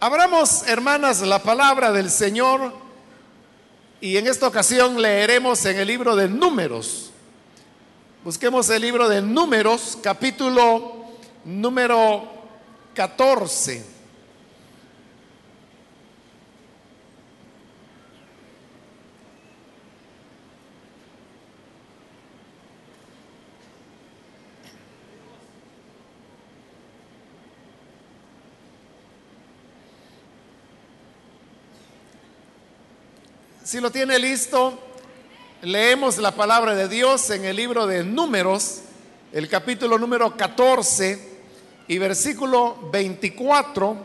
[0.00, 2.72] Abramos, hermanas, la palabra del Señor
[4.00, 7.10] y en esta ocasión leeremos en el libro de números.
[8.22, 11.04] Busquemos el libro de números, capítulo
[11.44, 12.30] número
[12.94, 13.97] 14.
[33.68, 34.78] Si lo tiene listo,
[35.60, 38.80] leemos la palabra de Dios en el libro de números,
[39.30, 41.28] el capítulo número 14
[41.86, 43.98] y versículo 24,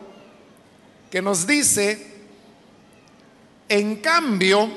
[1.09, 2.07] que nos dice,
[3.69, 4.69] en cambio,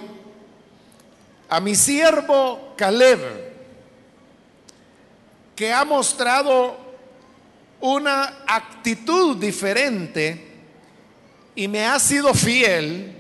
[1.49, 3.19] a mi siervo Caleb,
[5.57, 6.77] que ha mostrado
[7.81, 10.47] una actitud diferente
[11.57, 13.16] y me ha sido fiel,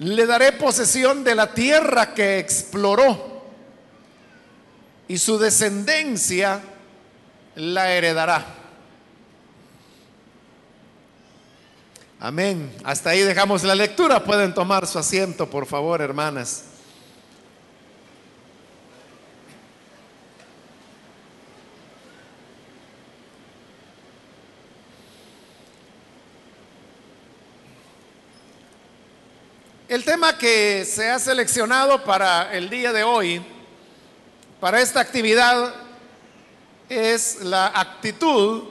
[0.00, 3.44] le daré posesión de la tierra que exploró
[5.06, 6.60] y su descendencia
[7.54, 8.46] la heredará.
[12.18, 12.74] Amén.
[12.82, 14.24] Hasta ahí dejamos la lectura.
[14.24, 16.64] Pueden tomar su asiento, por favor, hermanas.
[29.90, 33.44] El tema que se ha seleccionado para el día de hoy,
[34.60, 35.74] para esta actividad,
[36.88, 38.68] es la actitud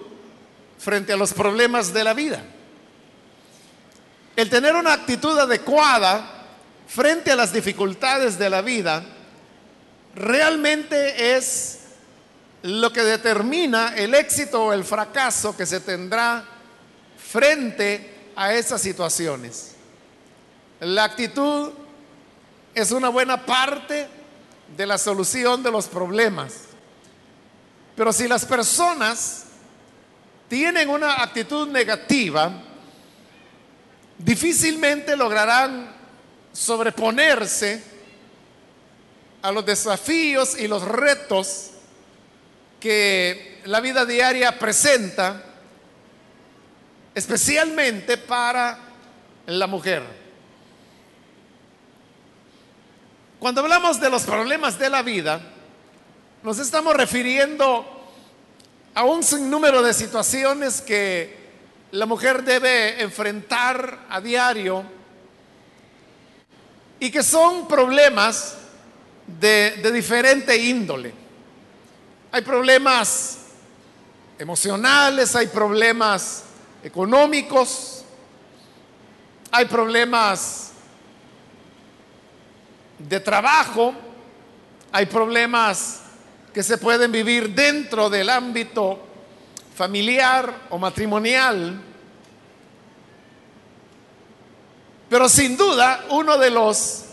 [0.78, 2.42] frente a los problemas de la vida.
[4.34, 6.46] El tener una actitud adecuada
[6.88, 9.04] frente a las dificultades de la vida
[10.16, 11.80] realmente es
[12.62, 16.46] lo que determina el éxito o el fracaso que se tendrá
[17.18, 19.76] frente a esas situaciones.
[20.80, 21.72] La actitud
[22.74, 24.08] es una buena parte
[24.76, 26.62] de la solución de los problemas.
[27.96, 29.46] Pero si las personas
[30.48, 32.52] tienen una actitud negativa,
[34.18, 35.92] difícilmente lograrán
[36.54, 37.84] sobreponerse
[39.42, 41.72] a los desafíos y los retos
[42.80, 45.44] que la vida diaria presenta,
[47.14, 48.80] especialmente para
[49.46, 50.19] la mujer.
[53.40, 55.40] Cuando hablamos de los problemas de la vida,
[56.44, 57.86] nos estamos refiriendo
[58.94, 61.40] a un sinnúmero de situaciones que
[61.92, 64.84] la mujer debe enfrentar a diario
[67.00, 68.58] y que son problemas
[69.26, 71.14] de, diferente índole.
[72.34, 73.38] Hay problemas
[74.38, 76.44] emocionales, hay problemas
[76.84, 78.04] económicos,
[79.50, 80.69] hay problemas
[83.00, 83.94] de trabajo,
[84.92, 86.02] hay problemas
[86.54, 89.00] que se pueden vivir dentro del ámbito
[89.76, 91.80] familiar o matrimonial.
[95.10, 97.06] Pero sin duda, uno de los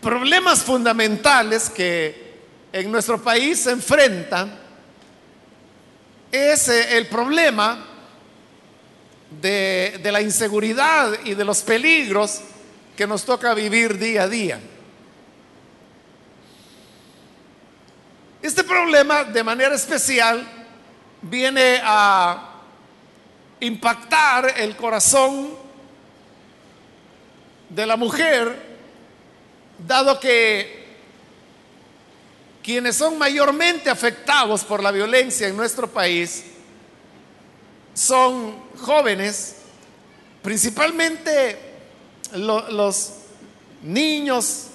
[0.00, 2.32] problemas fundamentales que
[2.72, 4.48] en nuestro país se enfrenta
[6.30, 7.86] es eh, el problema
[9.40, 12.40] de, de la inseguridad y de los peligros
[12.96, 14.60] que nos toca vivir día a día.
[18.42, 20.46] Este problema de manera especial
[21.22, 22.60] viene a
[23.60, 25.50] impactar el corazón
[27.68, 28.76] de la mujer,
[29.78, 30.82] dado que
[32.62, 36.44] quienes son mayormente afectados por la violencia en nuestro país
[37.94, 39.56] son jóvenes,
[40.42, 41.71] principalmente
[42.34, 43.12] los
[43.82, 44.66] niños,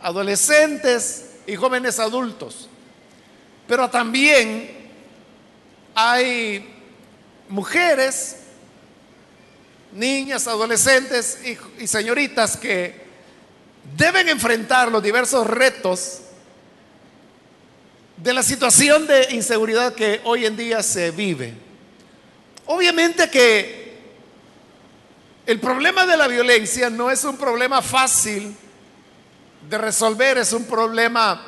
[0.00, 2.68] adolescentes y jóvenes adultos.
[3.66, 4.90] Pero también
[5.94, 6.68] hay
[7.48, 8.36] mujeres,
[9.92, 13.04] niñas, adolescentes y, y, señoritas que
[13.96, 16.20] deben enfrentar los diversos retos
[18.16, 21.54] de la situación de inseguridad que hoy en día se vive.
[22.66, 23.83] Obviamente que
[25.46, 28.56] el problema de la violencia no es un problema fácil
[29.68, 31.42] de resolver, es un problema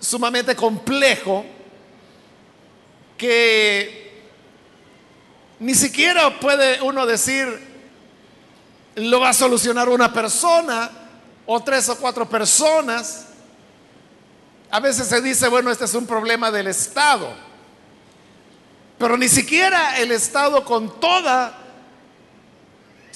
[0.00, 1.44] sumamente complejo
[3.16, 4.22] que
[5.60, 7.66] ni siquiera puede uno decir
[8.96, 10.90] lo va a solucionar una persona
[11.46, 13.26] o tres o cuatro personas.
[14.70, 17.32] A veces se dice, bueno, este es un problema del Estado.
[18.98, 21.52] Pero ni siquiera el Estado con todas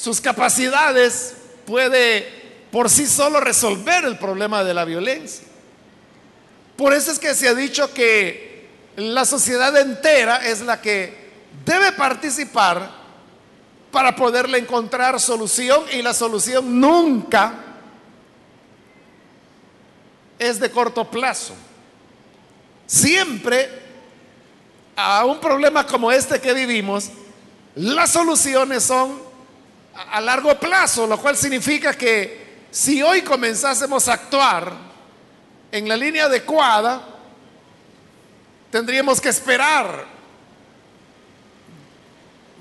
[0.02, 1.34] sus capacidades
[1.64, 2.26] puede
[2.72, 5.46] por sí solo resolver el problema de la violencia.
[6.76, 8.66] Por eso es que se ha dicho que
[8.96, 11.30] la sociedad entera es la que
[11.64, 12.90] debe participar
[13.92, 17.54] para poderle encontrar solución y la solución nunca
[20.36, 21.54] es de corto plazo.
[22.88, 23.70] Siempre
[24.96, 27.08] a un problema como este que vivimos,
[27.76, 29.30] las soluciones son
[29.94, 34.72] a largo plazo, lo cual significa que si hoy comenzásemos a actuar
[35.70, 37.02] en la línea adecuada,
[38.70, 40.06] tendríamos que esperar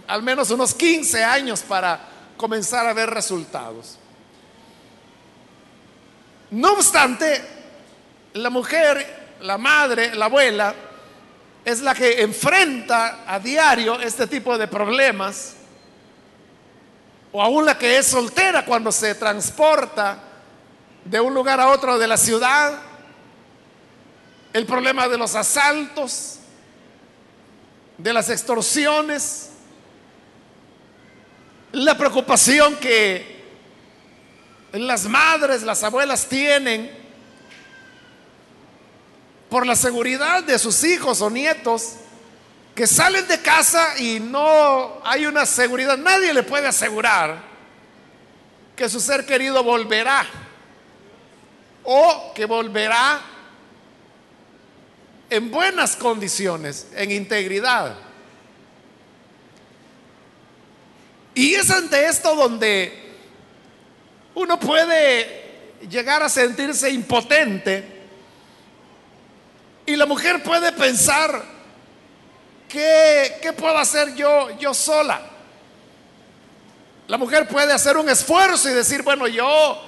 [0.08, 1.98] al menos unos 15 años para
[2.36, 3.98] comenzar a ver resultados.
[6.50, 7.42] No obstante,
[8.34, 10.76] la mujer, la madre, la abuela,
[11.64, 15.56] es la que enfrenta a diario este tipo de problemas,
[17.32, 20.18] o aún la que es soltera cuando se transporta
[21.06, 22.80] de un lugar a otro de la ciudad,
[24.54, 26.40] el problema de los asaltos,
[27.98, 29.50] de las extorsiones,
[31.72, 33.42] la preocupación que
[34.74, 36.92] las madres, las abuelas tienen
[39.50, 41.96] por la seguridad de sus hijos o nietos
[42.82, 46.00] que salen de casa y no hay una seguridad.
[46.00, 47.40] Nadie le puede asegurar
[48.76, 50.26] que su ser querido volverá
[51.84, 53.22] o que volverá
[55.30, 57.94] en buenas condiciones, en integridad.
[61.36, 63.14] Y es ante esto donde
[64.34, 67.86] uno puede llegar a sentirse impotente
[69.86, 71.61] y la mujer puede pensar,
[72.72, 75.22] ¿qué, puedo hacer yo, yo sola?
[77.08, 79.82] La mujer puede hacer un esfuerzo y decir, bueno, yo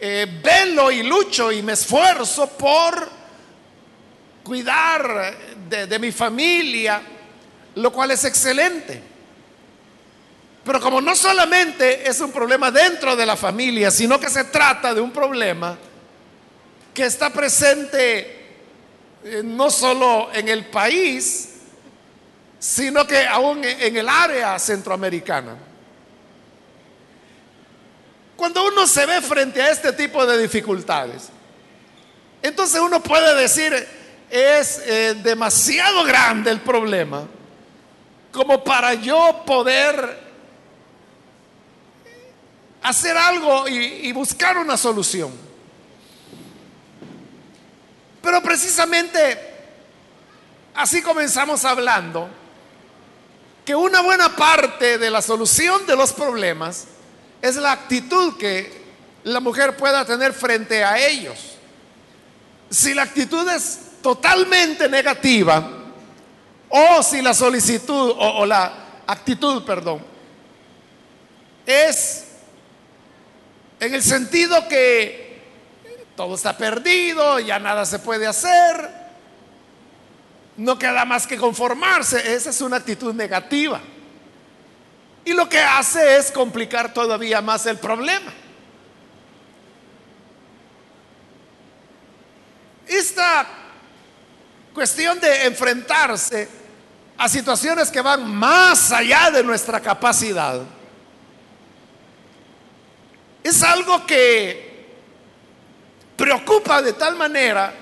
[0.00, 3.08] eh, velo y lucho y me esfuerzo por
[4.44, 5.34] cuidar
[5.68, 7.00] de, de mi familia,
[7.76, 9.02] lo cual es excelente.
[10.64, 14.94] Pero como no solamente es un problema dentro de la familia, sino que se trata
[14.94, 15.78] de un problema
[16.92, 18.42] que está presente
[19.24, 21.51] eh, no solo en el país,
[22.62, 25.56] sino que aún en el área centroamericana.
[28.36, 31.30] Cuando uno se ve frente a este tipo de dificultades,
[32.40, 33.74] entonces uno puede decir,
[34.30, 37.26] es eh, demasiado grande el problema
[38.30, 40.20] como para yo poder
[42.80, 45.32] hacer algo y buscar una solución.
[48.22, 49.50] Pero precisamente
[50.74, 52.41] así comenzamos hablando
[53.64, 56.86] que una buena parte de la solución de los problemas
[57.40, 58.82] es la actitud que
[59.24, 61.38] la mujer pueda tener frente a ellos.
[62.70, 65.82] Si la actitud es totalmente negativa,
[66.68, 68.72] o si la solicitud o, la
[69.06, 70.02] actitud, perdón,
[71.66, 72.28] es
[73.78, 75.42] en el sentido que
[76.16, 79.01] todo está perdido, ya nada se puede hacer,
[80.56, 82.34] no queda más que conformarse.
[82.34, 83.80] Esa es una actitud negativa.
[85.24, 88.32] Y lo que hace es complicar todavía más el problema.
[92.86, 93.46] Esta
[94.74, 96.48] cuestión de enfrentarse
[97.16, 100.60] a situaciones que van más allá de nuestra capacidad
[103.42, 104.72] es algo que
[106.16, 107.81] preocupa de tal manera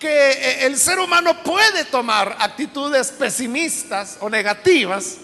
[0.00, 5.18] que eh, el ser humano puede tomar actitudes pesimistas o negativas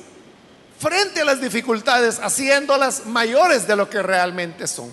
[0.79, 4.91] frente a las dificultades, haciéndolas mayores de lo que realmente son.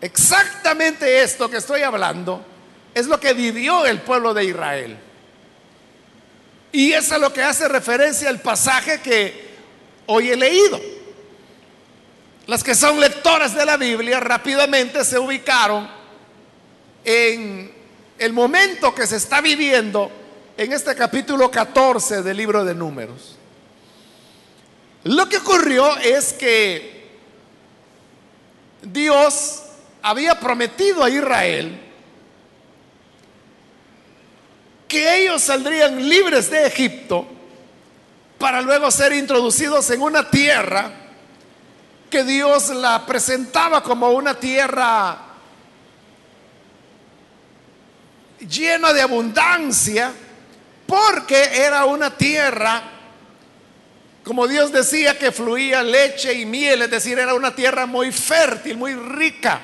[0.00, 2.44] Exactamente esto que estoy hablando
[2.94, 4.98] es lo que vivió el pueblo de Israel.
[6.70, 9.56] Y es a lo que hace referencia el pasaje que
[10.06, 10.78] hoy he leído.
[12.46, 15.97] Las que son lectoras de la Biblia rápidamente se ubicaron
[17.10, 17.72] en
[18.18, 20.10] el momento que se está viviendo
[20.58, 23.38] en este capítulo 14 del libro de números.
[25.04, 27.08] Lo que ocurrió es que
[28.82, 29.62] Dios
[30.02, 31.80] había prometido a Israel
[34.86, 37.26] que ellos saldrían libres de Egipto
[38.36, 40.92] para luego ser introducidos en una tierra
[42.10, 45.27] que Dios la presentaba como una tierra
[48.40, 50.12] llena de abundancia
[50.86, 52.82] porque era una tierra,
[54.24, 58.76] como Dios decía, que fluía leche y miel, es decir, era una tierra muy fértil,
[58.76, 59.60] muy rica,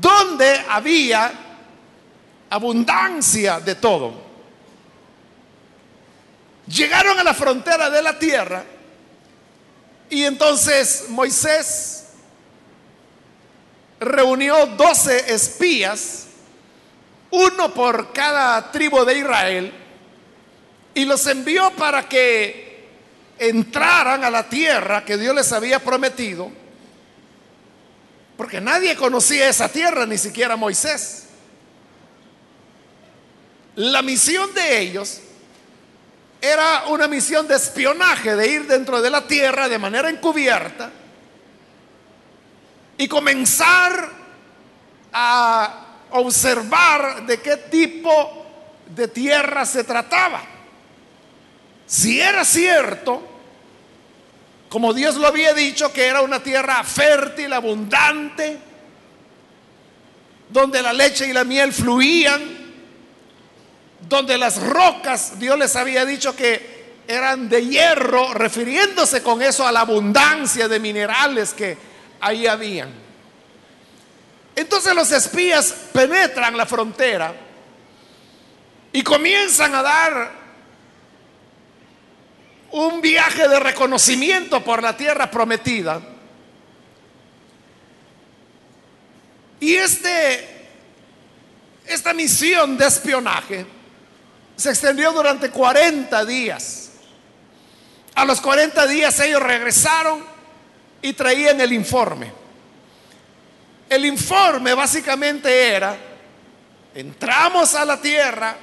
[0.00, 1.32] donde había
[2.50, 4.22] abundancia de todo.
[6.66, 8.64] Llegaron a la frontera de la tierra
[10.08, 12.04] y entonces Moisés
[14.00, 16.23] reunió doce espías,
[17.34, 19.72] uno por cada tribu de Israel,
[20.94, 22.88] y los envió para que
[23.38, 26.50] entraran a la tierra que Dios les había prometido,
[28.36, 31.26] porque nadie conocía esa tierra, ni siquiera Moisés.
[33.74, 35.20] La misión de ellos
[36.40, 40.90] era una misión de espionaje, de ir dentro de la tierra de manera encubierta
[42.96, 44.08] y comenzar
[45.12, 45.83] a
[46.14, 48.46] observar de qué tipo
[48.94, 50.42] de tierra se trataba.
[51.86, 53.22] Si era cierto,
[54.68, 58.58] como Dios lo había dicho, que era una tierra fértil, abundante,
[60.48, 62.64] donde la leche y la miel fluían,
[64.08, 69.72] donde las rocas, Dios les había dicho que eran de hierro, refiriéndose con eso a
[69.72, 71.76] la abundancia de minerales que
[72.20, 73.03] ahí habían.
[74.56, 77.34] Entonces los espías penetran la frontera
[78.92, 80.44] y comienzan a dar
[82.70, 86.00] un viaje de reconocimiento por la tierra prometida.
[89.60, 90.68] Y este,
[91.86, 93.66] esta misión de espionaje
[94.56, 96.90] se extendió durante 40 días.
[98.14, 100.24] A los 40 días ellos regresaron
[101.02, 102.43] y traían el informe.
[103.88, 105.96] El informe básicamente era,
[106.94, 108.56] entramos a la tierra,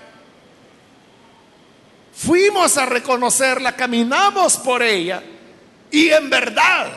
[2.13, 5.21] fuimos a reconocerla, caminamos por ella
[5.91, 6.87] y en verdad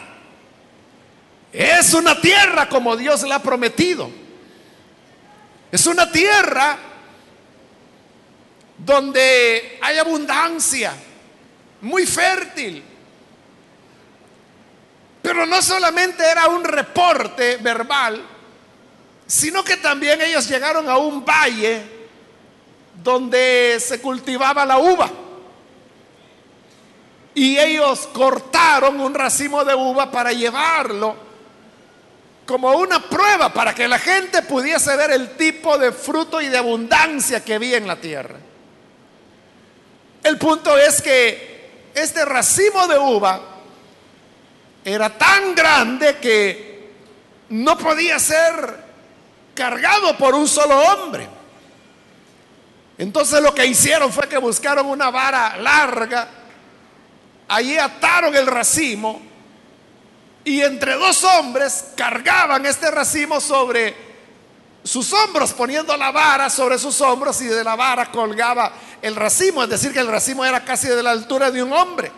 [1.53, 4.11] es una tierra como Dios la ha prometido.
[5.71, 6.77] Es una tierra
[8.77, 10.93] donde hay abundancia,
[11.81, 12.83] muy fértil.
[15.25, 18.23] Pero no solamente era un reporte verbal,
[19.27, 21.81] sino que también ellos llegaron a un valle
[23.03, 25.11] donde se cultivaba la uva.
[27.35, 31.17] Y ellos cortaron un racimo de uva para llevarlo
[32.45, 36.59] como una prueba para que la gente pudiese ver el tipo de fruto y de
[36.59, 38.37] abundancia que había en la tierra.
[40.23, 43.54] El punto es que este racimo de uva
[44.85, 46.93] era tan grande que
[47.49, 48.85] no podía ser
[49.55, 51.29] cargado por un solo hombre.
[52.99, 56.29] Entonces lo que hicieron fue que buscaron una vara larga,
[57.49, 59.21] allí ataron el racimo
[60.45, 64.15] y entre dos hombres cargaban este racimo sobre
[64.85, 69.63] sus hombros, poniendo la vara sobre sus hombros y de la vara colgaba el racimo,
[69.63, 72.13] es decir, que el racimo era casi de la altura de un hombre.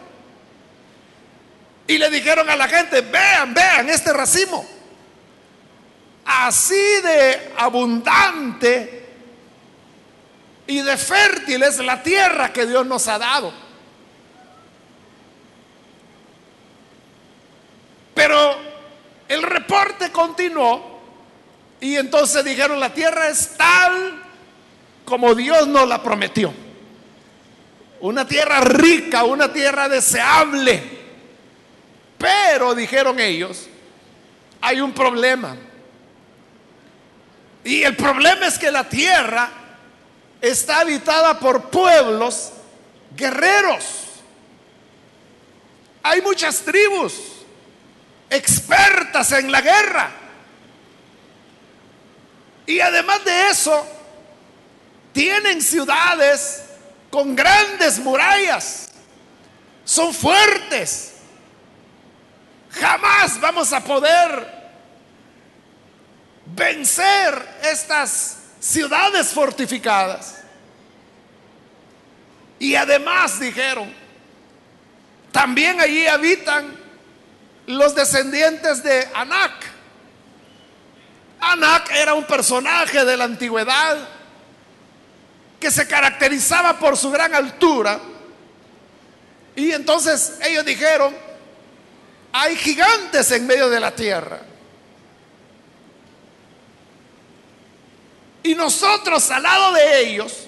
[1.87, 4.66] Y le dijeron a la gente, vean, vean este racimo.
[6.25, 9.07] Así de abundante
[10.66, 13.52] y de fértil es la tierra que Dios nos ha dado.
[18.14, 18.57] Pero
[19.28, 21.00] el reporte continuó
[21.81, 24.23] y entonces dijeron, la tierra es tal
[25.05, 26.52] como Dios nos la prometió.
[28.00, 30.95] Una tierra rica, una tierra deseable.
[32.18, 33.68] Pero, dijeron ellos,
[34.61, 35.56] hay un problema.
[37.64, 39.50] Y el problema es que la tierra
[40.40, 42.52] está habitada por pueblos
[43.16, 44.04] guerreros.
[46.02, 47.14] Hay muchas tribus
[48.30, 50.11] expertas en la guerra.
[52.66, 53.87] Y además de eso,
[55.12, 56.62] tienen ciudades
[57.11, 58.90] con grandes murallas,
[59.85, 61.15] son fuertes.
[62.80, 64.56] Jamás vamos a poder
[66.47, 70.37] vencer estas ciudades fortificadas.
[72.59, 73.92] Y además dijeron,
[75.33, 76.75] también allí habitan
[77.66, 79.52] los descendientes de Anac.
[81.40, 83.99] Anac era un personaje de la antigüedad
[85.61, 88.00] que se caracterizaba por su gran altura.
[89.54, 91.25] Y entonces ellos dijeron,
[92.38, 94.40] hay gigantes en medio de la tierra.
[98.43, 100.47] Y nosotros al lado de ellos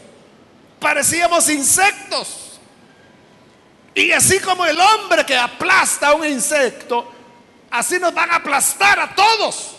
[0.78, 2.61] parecíamos insectos.
[3.95, 7.11] Y así como el hombre que aplasta a un insecto,
[7.71, 9.76] así nos van a aplastar a todos.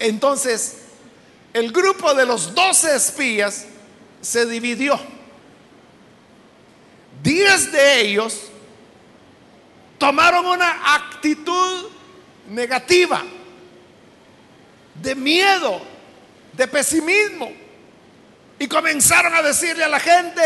[0.00, 0.78] Entonces,
[1.52, 3.64] el grupo de los doce espías
[4.20, 4.98] se dividió.
[7.22, 8.50] Diez de ellos
[9.98, 11.88] tomaron una actitud
[12.48, 13.22] negativa,
[14.94, 15.82] de miedo,
[16.52, 17.52] de pesimismo,
[18.58, 20.42] y comenzaron a decirle a la gente,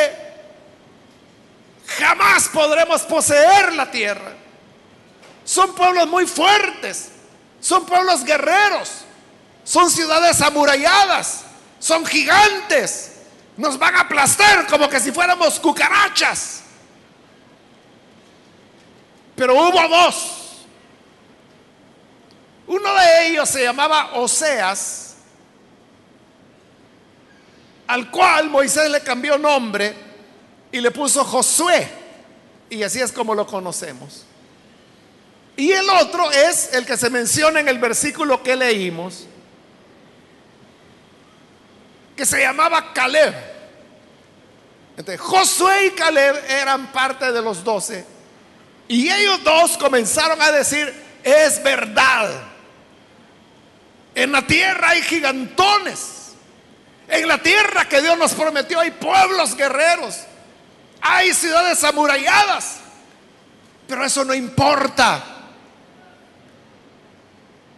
[1.98, 4.32] jamás podremos poseer la tierra.
[5.44, 7.10] Son pueblos muy fuertes,
[7.60, 9.04] son pueblos guerreros,
[9.64, 11.44] son ciudades amuralladas,
[11.78, 13.12] son gigantes,
[13.56, 16.62] nos van a aplastar como que si fuéramos cucarachas.
[19.40, 20.66] Pero hubo dos.
[22.66, 25.14] Uno de ellos se llamaba Oseas,
[27.86, 29.94] al cual Moisés le cambió nombre
[30.70, 31.88] y le puso Josué.
[32.68, 34.26] Y así es como lo conocemos.
[35.56, 39.24] Y el otro es el que se menciona en el versículo que leímos,
[42.14, 43.34] que se llamaba Caleb.
[45.18, 48.19] Josué y Caleb eran parte de los doce.
[48.90, 50.92] Y ellos dos comenzaron a decir,
[51.22, 52.28] es verdad.
[54.16, 56.32] En la tierra hay gigantones.
[57.06, 60.16] En la tierra que Dios nos prometió hay pueblos guerreros.
[61.00, 62.80] Hay ciudades amuralladas.
[63.86, 65.22] Pero eso no importa.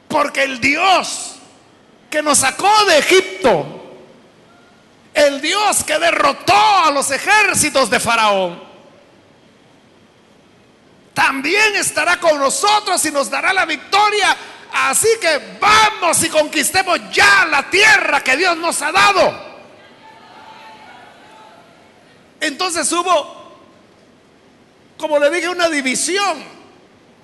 [0.08, 1.34] Porque el Dios
[2.08, 3.98] que nos sacó de Egipto,
[5.12, 8.71] el Dios que derrotó a los ejércitos de Faraón,
[11.14, 14.36] también estará con nosotros y nos dará la victoria.
[14.72, 19.52] Así que vamos y conquistemos ya la tierra que Dios nos ha dado.
[22.40, 23.60] Entonces hubo,
[24.96, 26.62] como le dije, una división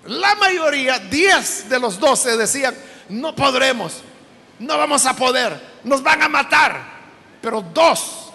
[0.09, 2.75] la mayoría, 10 de los 12 decían,
[3.11, 4.03] no podremos,
[4.59, 6.99] no vamos a poder, nos van a matar.
[7.43, 8.31] Pero dos,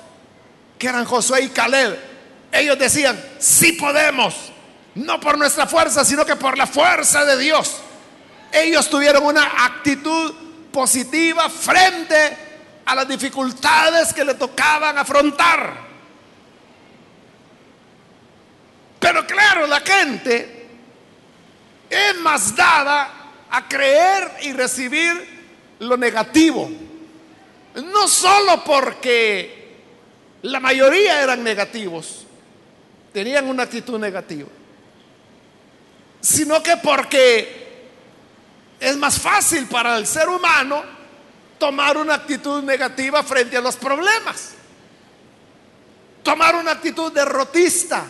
[0.78, 1.98] que eran Josué y Caleb,
[2.52, 4.53] ellos decían, sí podemos,
[4.96, 7.78] no por nuestra fuerza, sino que por la fuerza de Dios.
[8.52, 10.34] Ellos tuvieron una actitud
[10.72, 12.38] positiva frente
[12.86, 15.94] a las dificultades que le tocaban afrontar.
[19.00, 20.68] Pero claro, la gente
[21.90, 23.10] es más dada
[23.50, 25.34] a creer y recibir
[25.80, 26.70] lo negativo.
[27.76, 29.64] No solo porque
[30.44, 32.26] la mayoría eran negativos,
[33.12, 34.48] tenían una actitud negativa,
[36.24, 37.92] sino que porque
[38.80, 40.84] es más fácil para el ser humano
[41.60, 44.56] tomar una actitud negativa frente a los problemas,
[46.24, 48.08] tomar una actitud derrotista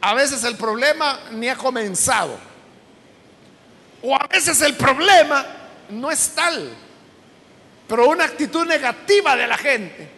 [0.00, 2.38] A veces el problema ni ha comenzado.
[4.02, 5.44] O a veces el problema
[5.90, 6.72] no es tal,
[7.86, 10.08] pero una actitud negativa de la gente.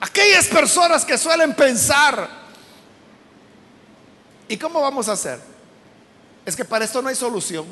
[0.00, 2.28] Aquellas personas que suelen pensar,
[4.52, 5.40] ¿y cómo vamos a hacer?
[6.44, 7.64] Es que para esto no hay solución.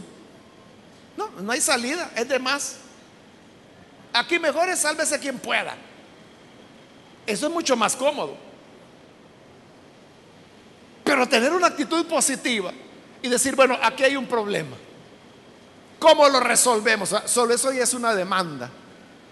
[1.15, 2.77] No, no hay salida, es de más.
[4.15, 5.77] Aquí mejor es sálvese quien pueda.
[7.27, 8.35] Eso es mucho más cómodo.
[11.05, 12.73] Pero tener una actitud positiva
[13.21, 14.75] y decir, bueno, aquí hay un problema.
[15.99, 17.15] ¿Cómo lo resolvemos?
[17.27, 18.71] Solo eso ya es una demanda.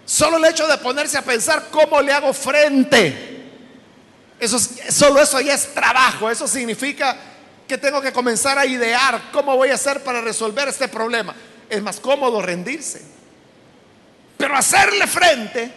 [0.05, 3.39] Solo el hecho de ponerse a pensar cómo le hago frente.
[4.39, 6.29] Eso, solo eso ya es trabajo.
[6.29, 7.17] Eso significa
[7.69, 11.35] que tengo que comenzar a idear cómo voy a hacer para resolver este problema.
[11.69, 12.99] Es más cómodo rendirse.
[14.35, 15.71] Pero hacerle frente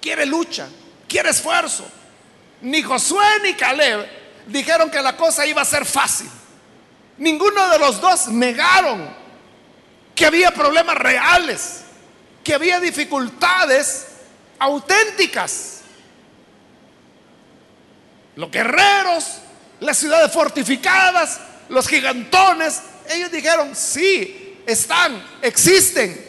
[0.00, 0.68] quiere lucha,
[1.08, 1.84] quiere esfuerzo.
[2.62, 4.06] Ni Josué ni Caleb
[4.46, 6.30] dijeron que la cosa iba a ser fácil.
[7.18, 9.10] Ninguno de los dos negaron
[10.14, 11.80] que había problemas reales,
[12.44, 14.06] que había dificultades
[14.60, 15.80] auténticas.
[18.36, 19.40] Los guerreros,
[19.80, 26.24] las ciudades fortificadas, los gigantones, ellos dijeron, sí, están, existen,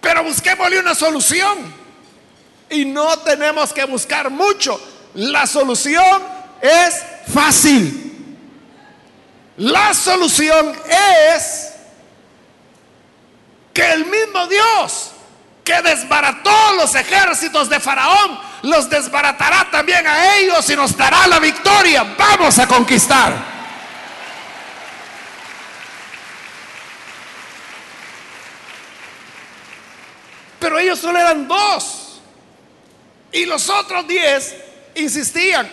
[0.00, 1.86] pero busquémosle una solución.
[2.68, 4.80] Y no tenemos que buscar mucho,
[5.14, 6.22] la solución
[6.60, 7.02] es
[7.32, 8.02] fácil.
[9.58, 10.76] La solución
[11.34, 11.72] es
[13.72, 15.12] que el mismo Dios
[15.66, 21.40] que desbarató los ejércitos de Faraón, los desbaratará también a ellos y nos dará la
[21.40, 22.04] victoria.
[22.16, 23.34] Vamos a conquistar.
[30.60, 32.20] Pero ellos solo eran dos.
[33.32, 34.54] Y los otros diez
[34.94, 35.68] insistían,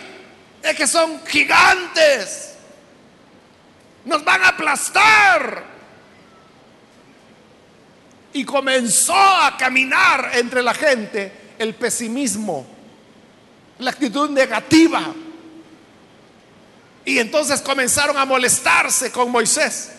[0.60, 2.56] es que son gigantes.
[4.04, 5.73] Nos van a aplastar.
[8.34, 12.66] Y comenzó a caminar entre la gente el pesimismo,
[13.78, 15.14] la actitud negativa.
[17.04, 19.92] Y entonces comenzaron a molestarse con Moisés.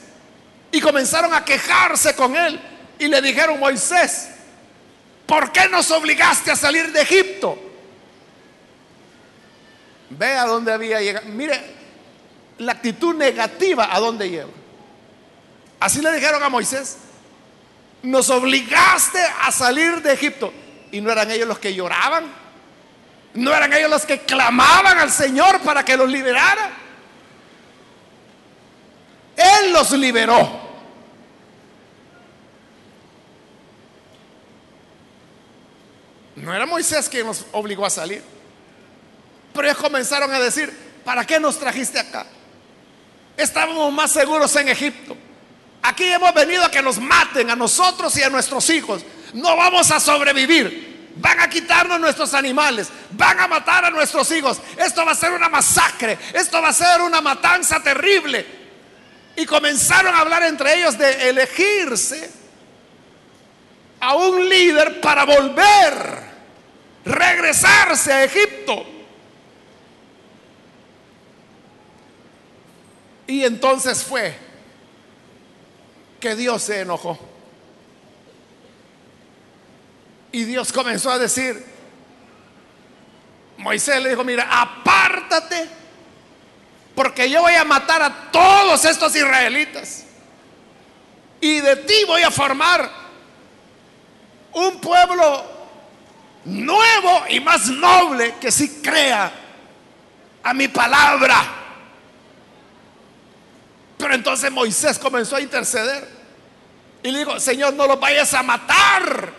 [0.72, 2.60] Y comenzaron a quejarse con él.
[3.00, 4.28] Y le dijeron, Moisés,
[5.26, 7.58] ¿por qué nos obligaste a salir de Egipto?
[10.10, 11.26] Ve a dónde había llegado.
[11.28, 11.60] Mire,
[12.58, 14.52] la actitud negativa a dónde lleva.
[15.80, 16.98] Así le dijeron a Moisés,
[18.06, 20.54] nos obligaste a salir de Egipto.
[20.92, 22.26] Y no eran ellos los que lloraban.
[23.34, 26.72] No eran ellos los que clamaban al Señor para que los liberara.
[29.36, 30.64] Él los liberó.
[36.36, 38.22] No era Moisés quien nos obligó a salir.
[39.54, 40.72] Pero ellos comenzaron a decir,
[41.04, 42.26] ¿para qué nos trajiste acá?
[43.38, 45.18] Estábamos más seguros en Egipto.
[45.86, 49.04] Aquí hemos venido a que nos maten a nosotros y a nuestros hijos.
[49.34, 51.12] No vamos a sobrevivir.
[51.18, 52.90] Van a quitarnos nuestros animales.
[53.12, 54.60] Van a matar a nuestros hijos.
[54.78, 56.18] Esto va a ser una masacre.
[56.34, 58.44] Esto va a ser una matanza terrible.
[59.36, 62.32] Y comenzaron a hablar entre ellos de elegirse
[64.00, 66.24] a un líder para volver,
[67.06, 68.88] regresarse a Egipto.
[73.28, 74.45] Y entonces fue
[76.20, 77.20] que Dios se enojó.
[80.32, 81.66] Y Dios comenzó a decir,
[83.58, 85.70] Moisés le dijo, mira, apártate,
[86.94, 90.06] porque yo voy a matar a todos estos israelitas.
[91.40, 92.90] Y de ti voy a formar
[94.54, 95.44] un pueblo
[96.46, 99.32] nuevo y más noble que si crea
[100.44, 101.65] a mi palabra.
[104.06, 106.08] Pero entonces Moisés comenzó a interceder.
[107.02, 109.34] Y le dijo, Señor, no los vayas a matar.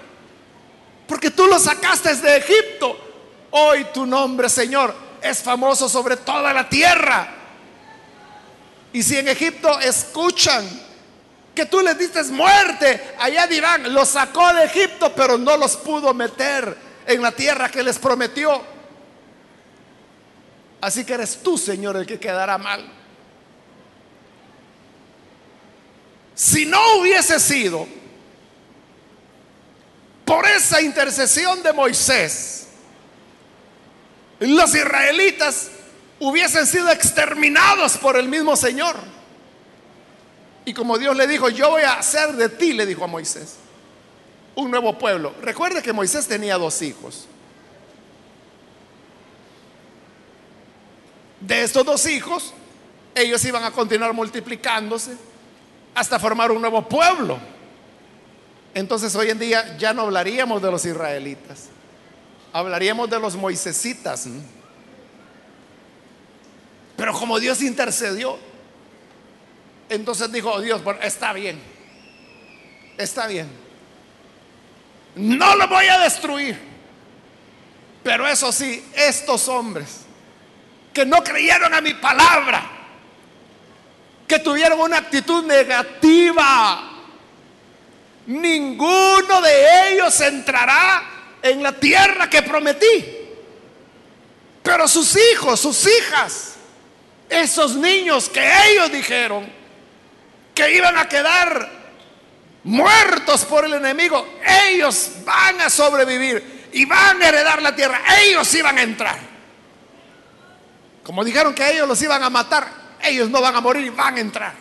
[1.07, 2.99] Porque tú los sacaste de Egipto.
[3.53, 7.29] Hoy tu nombre, Señor, es famoso sobre toda la tierra.
[8.93, 10.69] Y si en Egipto escuchan
[11.55, 16.13] que tú les diste muerte, allá dirán, los sacó de Egipto, pero no los pudo
[16.13, 16.77] meter
[17.07, 18.61] en la tierra que les prometió.
[20.81, 22.96] Así que eres tú, Señor, el que quedará mal.
[26.37, 27.89] Si no hubiese sido
[30.27, 32.67] por esa intercesión de Moisés,
[34.39, 35.71] los israelitas
[36.21, 38.97] hubiesen sido exterminados por el mismo Señor.
[40.67, 43.55] Y como Dios le dijo, yo voy a hacer de ti, le dijo a Moisés,
[44.57, 45.35] un nuevo pueblo.
[45.41, 47.29] Recuerde que Moisés tenía dos hijos.
[51.41, 52.53] De estos dos hijos,
[53.15, 55.17] ellos iban a continuar multiplicándose
[55.97, 57.39] hasta formar un nuevo pueblo.
[58.75, 61.71] Entonces hoy en día ya no hablaríamos de los israelitas,
[62.53, 64.29] hablaríamos de los moisesitas.
[66.97, 68.39] Pero como Dios intercedió,
[69.89, 71.59] entonces dijo oh, Dios, bueno, está bien,
[72.99, 73.49] está bien.
[75.15, 76.59] No lo voy a destruir.
[78.03, 80.01] Pero eso sí, estos hombres
[80.93, 82.76] que no creyeron a mi palabra,
[84.27, 86.93] que tuvieron una actitud negativa.
[88.27, 91.03] Ninguno de ellos entrará
[91.43, 93.17] en la tierra que prometí.
[94.63, 96.55] Pero sus hijos, sus hijas,
[97.29, 99.49] esos niños que ellos dijeron
[100.55, 101.71] que iban a quedar
[102.65, 104.27] muertos por el enemigo,
[104.69, 108.01] ellos van a sobrevivir y van a heredar la tierra.
[108.23, 109.19] Ellos iban a entrar.
[111.05, 114.21] Como dijeron que ellos los iban a matar, ellos no van a morir, van a
[114.21, 114.55] entrar.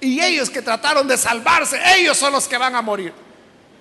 [0.00, 3.12] Y ellos que trataron de salvarse, ellos son los que van a morir.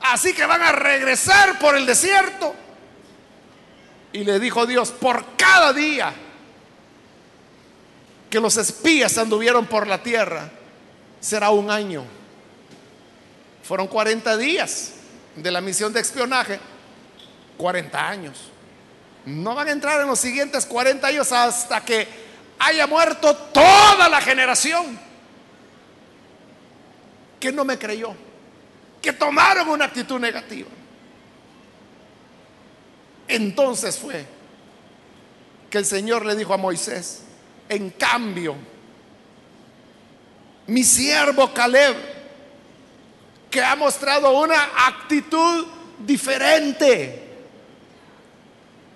[0.01, 2.53] Así que van a regresar por el desierto.
[4.13, 6.13] Y le dijo Dios, por cada día
[8.29, 10.49] que los espías anduvieron por la tierra,
[11.19, 12.03] será un año.
[13.63, 14.93] Fueron 40 días
[15.35, 16.59] de la misión de espionaje,
[17.57, 18.51] 40 años.
[19.25, 22.24] No van a entrar en los siguientes 40 años hasta que
[22.59, 24.99] haya muerto toda la generación
[27.39, 28.15] que no me creyó,
[29.01, 30.69] que tomaron una actitud negativa.
[33.27, 34.25] Entonces fue
[35.69, 37.23] que el Señor le dijo a Moisés,
[37.67, 38.55] en cambio,
[40.67, 41.95] mi siervo Caleb,
[43.49, 45.67] que ha mostrado una actitud
[45.99, 47.21] diferente.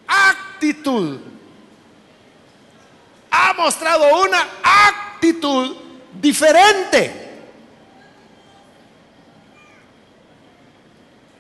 [0.08, 1.29] Actitud.
[3.32, 5.76] Ha mostrado una actitud
[6.14, 7.28] diferente.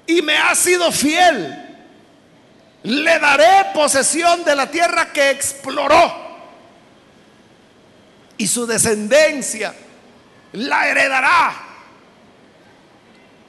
[0.07, 1.65] Y me ha sido fiel.
[2.83, 6.29] Le daré posesión de la tierra que exploró.
[8.37, 9.75] Y su descendencia
[10.53, 11.53] la heredará.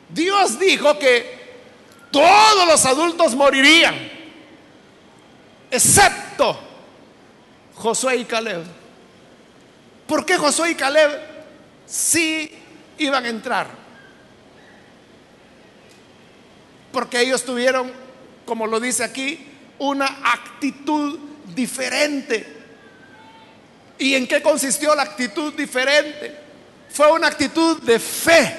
[0.08, 1.38] Dios dijo que
[2.10, 3.94] todos los adultos morirían,
[5.70, 6.69] excepto
[7.80, 8.62] Josué y Caleb.
[10.06, 11.18] ¿Por qué Josué y Caleb
[11.86, 12.52] sí
[12.98, 13.68] iban a entrar?
[16.92, 17.90] Porque ellos tuvieron,
[18.44, 19.46] como lo dice aquí,
[19.78, 21.18] una actitud
[21.54, 22.58] diferente.
[23.98, 26.36] ¿Y en qué consistió la actitud diferente?
[26.90, 28.56] Fue una actitud de fe.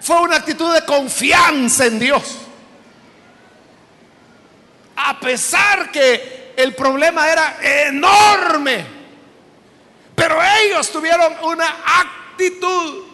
[0.00, 2.36] Fue una actitud de confianza en Dios.
[4.96, 8.84] A pesar que el problema era enorme,
[10.14, 11.66] pero ellos tuvieron una
[12.00, 13.04] actitud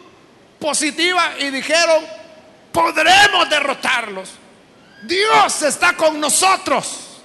[0.59, 2.05] positiva y dijeron,
[2.73, 4.31] podremos derrotarlos.
[5.03, 7.21] Dios está con nosotros.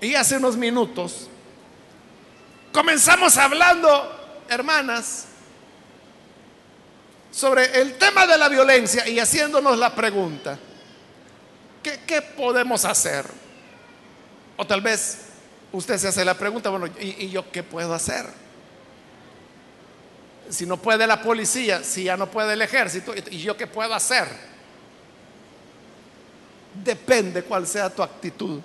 [0.00, 1.28] Y hace unos minutos
[2.72, 5.26] comenzamos hablando, hermanas,
[7.30, 10.58] sobre el tema de la violencia y haciéndonos la pregunta,
[12.06, 13.26] ¿qué, podemos hacer?
[14.56, 15.18] O tal vez
[15.72, 18.26] usted se hace la pregunta, bueno, ¿y, ¿y, yo qué puedo hacer?
[20.48, 23.94] Si no puede la policía, si ya no puede el ejército, ¿y yo qué puedo
[23.94, 24.26] hacer?
[26.74, 28.60] Depende cuál sea tu actitud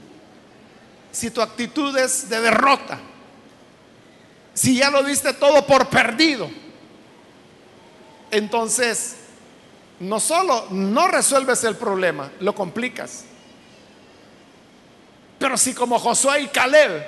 [1.14, 3.00] si tu actitud es de derrota,
[4.56, 6.50] si ya lo diste todo por perdido,
[8.32, 9.18] entonces
[10.04, 13.26] no solo no resuelves el problema, lo complicas.
[15.40, 17.06] Pero si como Josué y Caleb,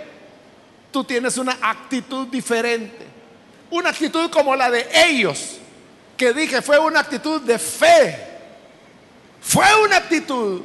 [0.91, 3.05] tú tienes una actitud diferente,
[3.69, 5.57] una actitud como la de ellos,
[6.17, 8.27] que dije fue una actitud de fe,
[9.41, 10.61] fue una actitud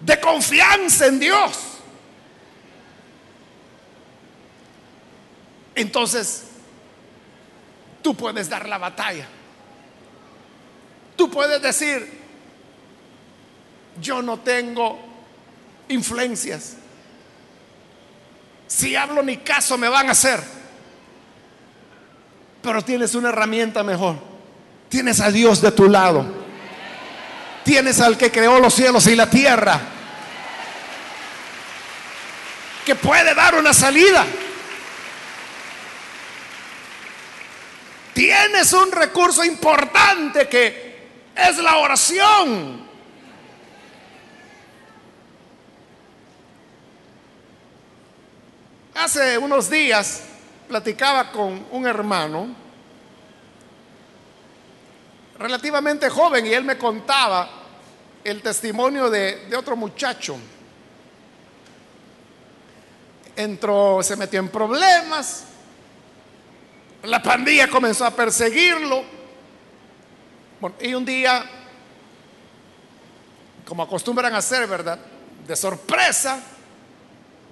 [0.00, 1.68] de confianza en Dios.
[5.78, 6.44] entonces
[8.02, 9.26] tú puedes dar la batalla.
[11.18, 12.08] Tú puedes decir,
[14.00, 14.96] yo no tengo
[15.88, 16.76] influencias.
[18.68, 20.40] Si hablo ni caso me van a hacer.
[22.62, 24.14] Pero tienes una herramienta mejor.
[24.88, 26.24] Tienes a Dios de tu lado.
[27.64, 29.80] Tienes al que creó los cielos y la tierra.
[32.86, 34.24] Que puede dar una salida.
[38.18, 40.87] tienes un recurso importante que
[41.38, 42.86] es la oración.
[48.94, 50.24] Hace unos días
[50.66, 52.48] platicaba con un hermano
[55.38, 57.48] relativamente joven y él me contaba
[58.24, 60.36] el testimonio de, otro muchacho.
[63.36, 65.44] Entró, se metió en problemas,
[67.04, 69.17] la pandilla comenzó a perseguirlo.
[70.80, 71.44] Y un día,
[73.64, 74.98] como acostumbran a hacer, ¿verdad?
[75.46, 76.42] De sorpresa,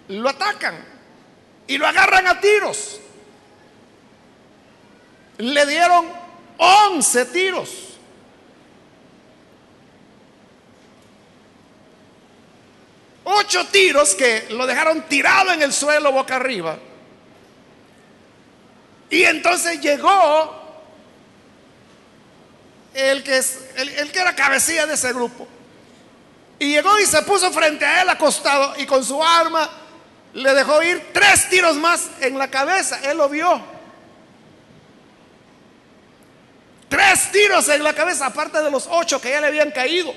[0.09, 0.85] lo atacan
[1.67, 3.01] y lo agarran a tiros.
[5.39, 6.07] Le dieron
[6.59, 7.83] 11 tiros.
[13.25, 16.79] Ocho tiros que lo dejaron tirado en el suelo boca arriba.
[19.11, 20.66] Y entonces llegó
[22.97, 23.43] el que,
[24.19, 25.47] era cabecilla de ese grupo.
[26.59, 29.69] Y llegó y se puso frente a él acostado y con su arma
[30.33, 32.99] le dejó ir tres tiros más en la cabeza.
[33.03, 33.61] Él lo vio.
[36.89, 40.15] Tres tiros en la cabeza, aparte de los ocho que ya le habían caído.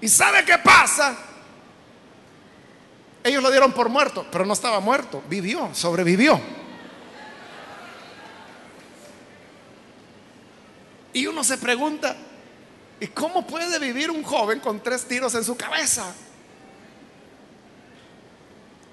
[0.00, 1.16] ¿Y sabe qué pasa?
[3.24, 6.57] Ellos lo dieron por muerto, pero no estaba muerto, vivió, sobrevivió.
[11.18, 12.14] Y uno se pregunta,
[13.00, 16.14] ¿y cómo puede vivir un joven con tres tiros en su cabeza?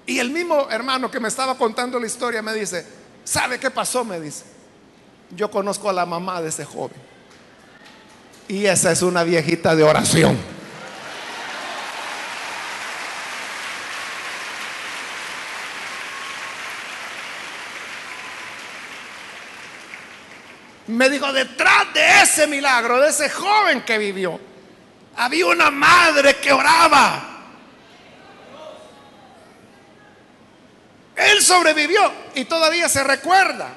[0.06, 2.84] Y el mismo hermano que me estaba contando la historia me dice,
[3.22, 4.04] ¿sabe qué pasó?
[4.04, 4.42] Me dice,
[5.36, 6.96] yo conozco a la mamá de ese joven.
[8.48, 10.36] Y esa es una viejita de oración.
[20.88, 24.38] Me dijo, detrás de ese milagro, de ese joven que vivió,
[25.16, 27.32] había una madre que oraba.
[31.16, 33.68] Él sobrevivió y todavía se recuerda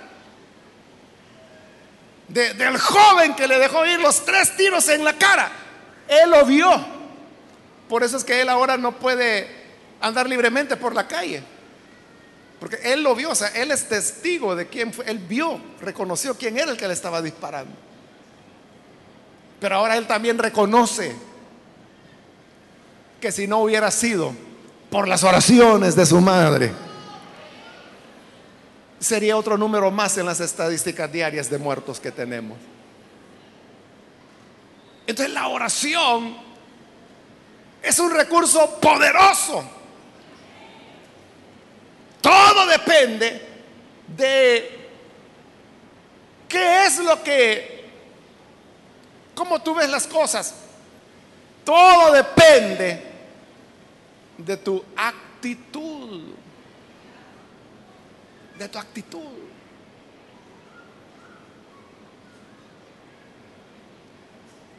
[2.27, 5.49] del joven que le dejó ir los tres tiros en la cara.
[6.07, 6.99] Él lo vio.
[7.87, 9.47] Por eso es que él ahora no puede
[10.01, 11.43] andar libremente por la calle.
[12.59, 15.05] Porque él lo vio, o sea, él es testigo de quién fue.
[15.09, 17.73] Él vio, reconoció quién era el que le estaba disparando.
[19.59, 21.15] Pero ahora él también reconoce
[23.21, 24.33] que si no hubiera sido
[24.89, 26.71] por las oraciones de su madre,
[28.99, 32.57] sería otro número más en las estadísticas diarias de muertos que tenemos.
[35.07, 36.37] Entonces la oración
[37.81, 39.78] es un recurso poderoso.
[42.21, 43.41] Todo depende
[44.08, 44.89] de
[46.47, 47.89] qué es lo que,
[49.36, 50.55] cómo tú ves las cosas.
[51.63, 53.03] Todo depende
[54.38, 56.39] de tu actitud
[58.60, 59.23] de tu actitud.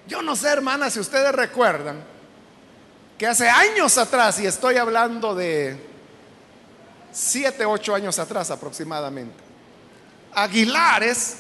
[0.07, 2.05] Yo no sé, hermanas, si ustedes recuerdan
[3.17, 5.90] que hace años atrás, y estoy hablando de
[7.13, 9.43] siete, ocho años atrás aproximadamente,
[10.33, 11.37] Aguilares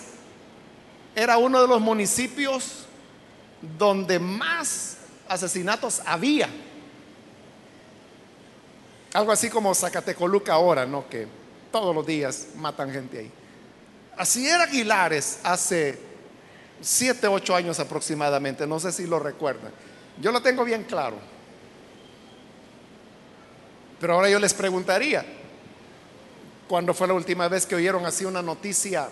[1.15, 2.87] era uno de los municipios
[3.79, 4.97] donde más
[5.29, 6.49] asesinatos había.
[9.13, 11.09] Algo así como Zacatecoluca ahora, ¿no?
[11.09, 11.27] Que
[11.71, 13.33] todos los días matan gente ahí.
[14.17, 15.99] Así era Aguilares hace
[16.81, 18.67] siete, ocho años aproximadamente.
[18.67, 19.73] No sé si lo recuerdan.
[20.21, 21.17] Yo lo tengo bien claro.
[23.99, 25.25] Pero ahora yo les preguntaría,
[26.71, 29.09] ¿cuándo fue la última vez que oyeron así una noticia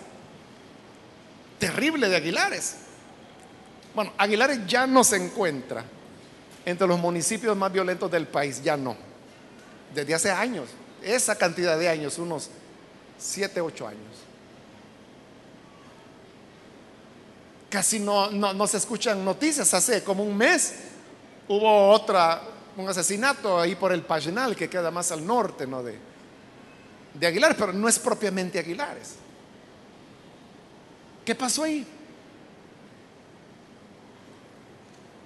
[1.59, 2.75] terrible de Aguilares?
[3.93, 5.83] Bueno, Aguilares ya no se encuentra
[6.63, 8.95] entre los municipios más violentos del país, ya no.
[9.93, 10.69] Desde hace años
[11.03, 12.49] esa cantidad de años, unos
[13.17, 14.15] 7, 8 años.
[17.69, 19.73] Casi no, se escuchan noticias.
[19.73, 20.75] Hace como un mes
[21.49, 22.41] hubo otra,
[22.77, 25.83] un asesinato ahí por el Pagenal, que queda más al norte ¿no?
[25.83, 26.08] de,
[27.13, 29.15] de Aguilar, pero no es propiamente Aguilares.
[31.25, 31.85] ¿Qué pasó ahí?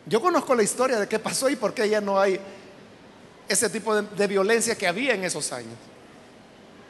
[0.05, 2.39] Yo conozco la historia de qué pasó ahí, porque ya no hay
[3.47, 5.75] ese tipo de, violencia que había en esos años.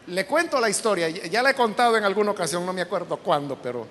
[0.07, 3.57] Le cuento la historia, ya la he contado en alguna ocasión, no me acuerdo cuándo,
[3.61, 3.87] pero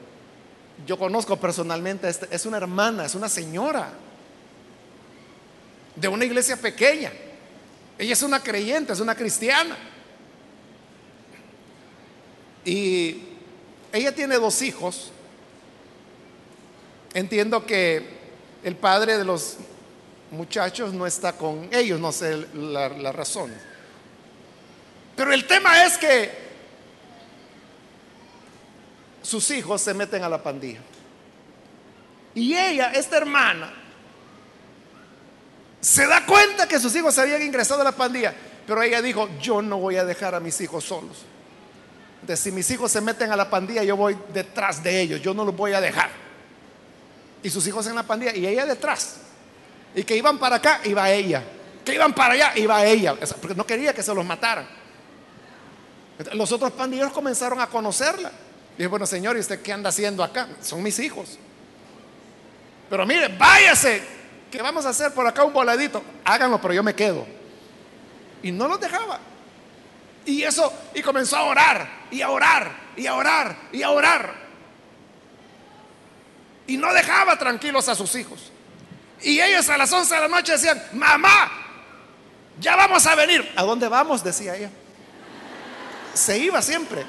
[0.87, 3.93] yo conozco personalmente, este, es una hermana, es una señora
[5.95, 7.13] de una iglesia pequeña.
[7.99, 9.77] Ella es una creyente, es una cristiana.
[12.65, 13.23] Y
[13.93, 15.11] ella tiene dos hijos.
[17.15, 18.23] Entiendo que
[18.63, 19.59] el padre de los
[20.31, 23.53] muchachos no está con ellos, no sé la, razón.
[25.15, 26.31] Pero el tema es que
[29.23, 30.81] sus hijos se meten a la pandilla.
[32.35, 33.75] Y ella, esta hermana,
[35.81, 38.35] se da cuenta que sus hijos se habían ingresado a la pandilla,
[38.67, 41.27] pero ella dijo, yo no voy a dejar a mis hijos solos.
[42.35, 45.45] Si mis hijos se meten a la pandilla, yo voy detrás de ellos, yo no
[45.45, 46.11] los voy a dejar.
[47.43, 49.17] Y sus hijos en la pandilla y ella detrás.
[49.95, 51.43] Y que iban para acá, iba ella.
[51.85, 53.17] Que iban para allá, iba ella.
[53.41, 54.67] Porque no quería que se los mataran.
[56.35, 58.31] Los otros pandilleros comenzaron a conocerla.
[58.75, 60.49] Y dije, bueno, señor, ¿y usted qué anda haciendo acá?
[60.63, 61.39] Son mis hijos.
[62.89, 64.03] Pero mire, váyase,
[64.51, 66.03] que vamos a hacer por acá un voladito.
[66.25, 67.27] Háganlo, pero yo me quedo.
[68.43, 69.19] Y no los dejaba.
[70.25, 74.35] Y eso, y comenzó a orar, y a orar, y a orar, y a orar.
[76.67, 78.53] Y no dejaba tranquilos a sus hijos.
[79.21, 81.51] Y ellos a las 11 de la noche decían, mamá,
[82.61, 83.53] ya vamos a venir.
[83.57, 84.23] ¿A dónde vamos?
[84.23, 84.71] Decía ella.
[86.15, 87.05] Se iba siempre.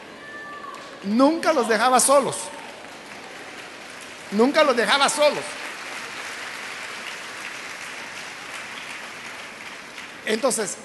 [1.04, 2.38] Nunca los dejaba solos.
[4.32, 5.44] Nunca los dejaba solos.
[10.26, 10.78] Entonces,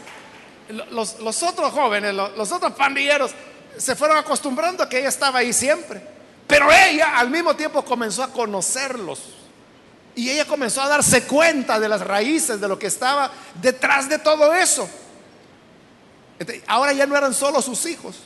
[0.69, 3.33] los, otros jóvenes, los, los, otros pandilleros,
[3.77, 6.03] se fueron acostumbrando a que ella estaba ahí siempre.
[6.47, 9.21] Pero ella al mismo tiempo comenzó a conocerlos.
[10.15, 14.19] Y ella comenzó a darse cuenta de las raíces, de lo que estaba detrás de
[14.19, 14.89] todo eso.
[16.67, 18.17] Ahora ya no eran solo sus hijos,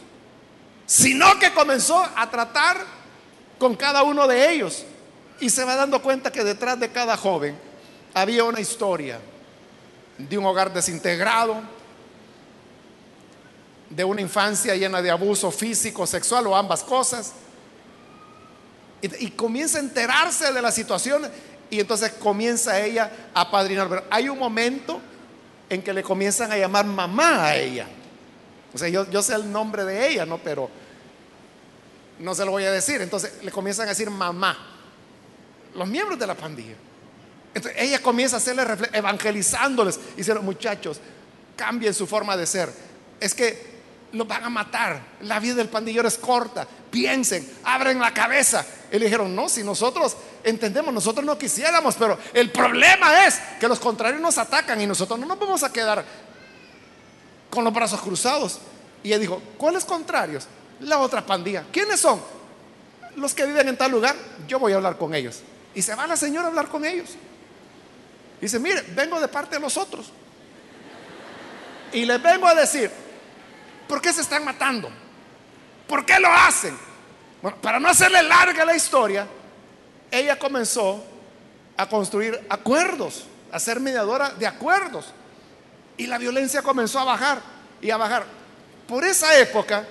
[0.86, 2.78] sino que comenzó a tratar
[3.58, 4.84] con cada uno de ellos.
[5.40, 7.58] Y se va dando cuenta que detrás de cada joven
[8.14, 9.18] había una historia
[10.16, 11.60] de un hogar desintegrado,
[13.94, 17.32] de una infancia llena de abuso físico, sexual o ambas cosas,
[19.02, 21.28] Y, comienza a enterarse de la situación
[21.68, 23.88] y entonces comienza ella a padrinar.
[23.88, 25.00] Pero hay un momento
[25.68, 27.88] en que le comienzan a llamar mamá a ella.
[28.72, 30.38] O sea, yo, yo sé el nombre de ella, ¿no?
[30.38, 30.70] Pero
[32.20, 33.02] no se lo voy a decir.
[33.02, 34.56] Entonces le comienzan a decir mamá.
[35.74, 36.76] Los miembros de la pandilla.
[37.54, 38.62] Entonces ella comienza a hacerle
[38.92, 41.00] evangelizándoles diciendo, muchachos,
[41.56, 42.72] cambien su forma de ser.
[43.18, 43.71] Es que
[44.12, 45.00] los van a matar.
[45.22, 46.66] La vida del pandillero es corta.
[46.90, 48.64] Piensen, abren la cabeza.
[48.90, 53.68] Y le dijeron, no, si nosotros entendemos, nosotros no quisiéramos, pero el problema es que
[53.68, 56.04] los contrarios nos atacan y nosotros no nos vamos a quedar
[57.48, 58.58] con los brazos cruzados.
[59.02, 60.46] Y ella dijo, ¿cuáles contrarios?
[60.80, 61.64] La otra pandilla.
[61.72, 62.20] ¿Quiénes son?
[63.16, 64.14] Los que viven en tal lugar.
[64.46, 65.40] Yo voy a hablar con ellos.
[65.74, 67.10] Y se va la señora a hablar con ellos.
[68.40, 70.12] Dice, mire, vengo de parte de los otros.
[71.92, 72.90] Y les vengo a decir,
[73.92, 74.88] ¿por qué se están matando?
[75.86, 76.74] ¿Por qué lo hacen?
[77.42, 79.26] Bueno, para no hacerle larga la historia,
[80.10, 81.04] ella comenzó
[81.76, 85.12] a construir acuerdos, a ser mediadora de acuerdos.
[85.98, 87.42] Y la violencia comenzó a bajar
[87.82, 88.24] y a bajar.
[88.88, 89.84] Por esa época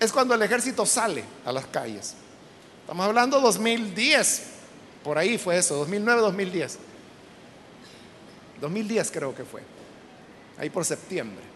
[0.00, 2.14] es cuando el ejército sale a las calles.
[2.80, 4.42] Estamos hablando 2010,
[5.04, 6.78] por ahí fue eso, 2009-2010.
[8.62, 9.60] 2010 creo que fue,
[10.56, 11.53] ahí por septiembre.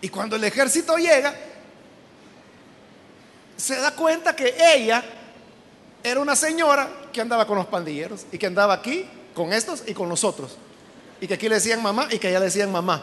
[0.00, 1.34] Y cuando el ejército llega,
[3.56, 5.04] se da cuenta que ella
[6.02, 9.92] era una señora que andaba con los pandilleros y que andaba aquí con estos y
[9.92, 10.56] con los otros.
[11.20, 13.02] Y que aquí le decían mamá y que allá le decían mamá.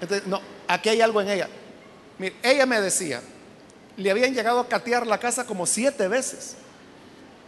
[0.00, 1.48] Entonces, no, aquí hay algo en ella.
[2.18, 3.22] Mire, ella me decía,
[3.96, 6.56] le habían llegado a catear la casa como siete veces,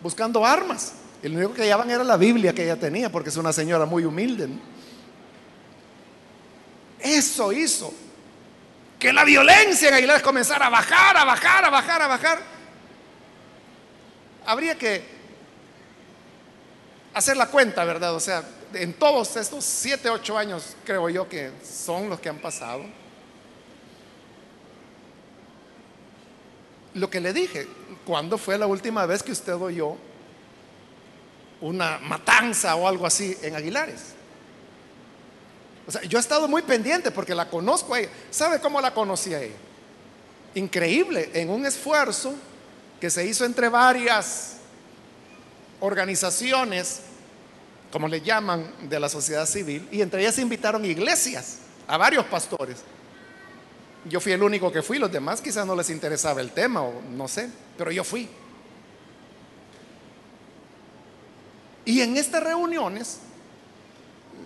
[0.02, 0.94] buscando armas.
[1.22, 3.84] Y lo único que llevaban era la Biblia que ella tenía, porque es una señora
[3.84, 4.48] muy humilde.
[6.98, 7.92] Eso hizo
[9.02, 12.38] que la violencia en Aguilares comenzara a bajar, a bajar, a bajar, a bajar.
[14.46, 15.02] Habría que
[17.12, 18.14] hacer la cuenta, ¿verdad?
[18.14, 22.38] O sea, en todos estos siete, ocho años, creo yo que son los que han
[22.38, 22.84] pasado.
[26.94, 27.66] Lo que le dije,
[28.06, 29.96] ¿cuándo fue la última vez que usted oyó
[31.60, 34.14] una matanza o algo así en Aguilares?
[35.86, 38.10] O sea, yo he estado muy pendiente porque la conozco a ella.
[38.30, 39.56] ¿Sabe cómo la conocí a ella?
[40.54, 42.34] Increíble, en un esfuerzo
[43.00, 44.58] que se hizo entre varias
[45.80, 47.00] organizaciones,
[47.90, 51.58] como le llaman, de la sociedad civil, y entre ellas se invitaron iglesias,
[51.88, 52.78] a varios pastores.
[54.04, 57.02] Yo fui el único que fui, los demás quizás no les interesaba el tema o
[57.02, 58.28] no sé, pero yo fui.
[61.84, 63.18] Y en estas reuniones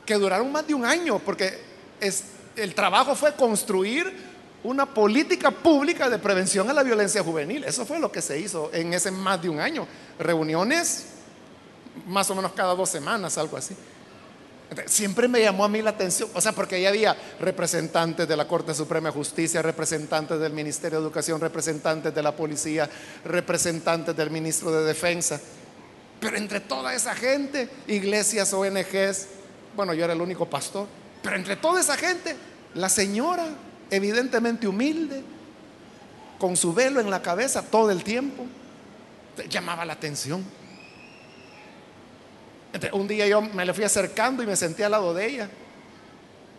[0.06, 1.58] que duraron más de un año, porque
[2.00, 4.12] es, el trabajo fue construir
[4.62, 7.64] una política pública de prevención a la violencia juvenil.
[7.64, 9.86] Eso fue lo que se hizo en ese más de un año.
[10.18, 11.06] Reuniones
[12.06, 13.76] más o menos cada dos semanas, algo así.
[14.86, 18.48] Siempre me llamó a mí la atención, o sea, porque ahí había representantes de la
[18.48, 22.90] Corte Suprema de Justicia, representantes del Ministerio de Educación, representantes de la Policía,
[23.24, 25.40] representantes del Ministro de Defensa.
[26.18, 29.28] Pero entre toda esa gente, iglesias, ONGs,
[29.76, 30.88] bueno, yo era el único pastor,
[31.22, 32.34] pero entre toda esa gente,
[32.74, 33.46] la señora,
[33.90, 35.22] evidentemente humilde,
[36.38, 38.44] con su velo en la cabeza todo el tiempo,
[39.48, 40.44] llamaba la atención.
[42.92, 45.48] un día yo me le fui acercando y me senté al lado de ella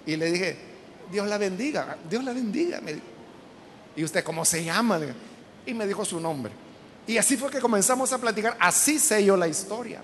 [0.05, 0.57] y le dije,
[1.11, 2.81] Dios la bendiga, Dios la bendiga.
[3.95, 4.99] Y usted, ¿cómo se llama?
[5.65, 6.51] Y me dijo su nombre.
[7.05, 10.01] Y así fue que comenzamos a platicar, así sé yo la historia.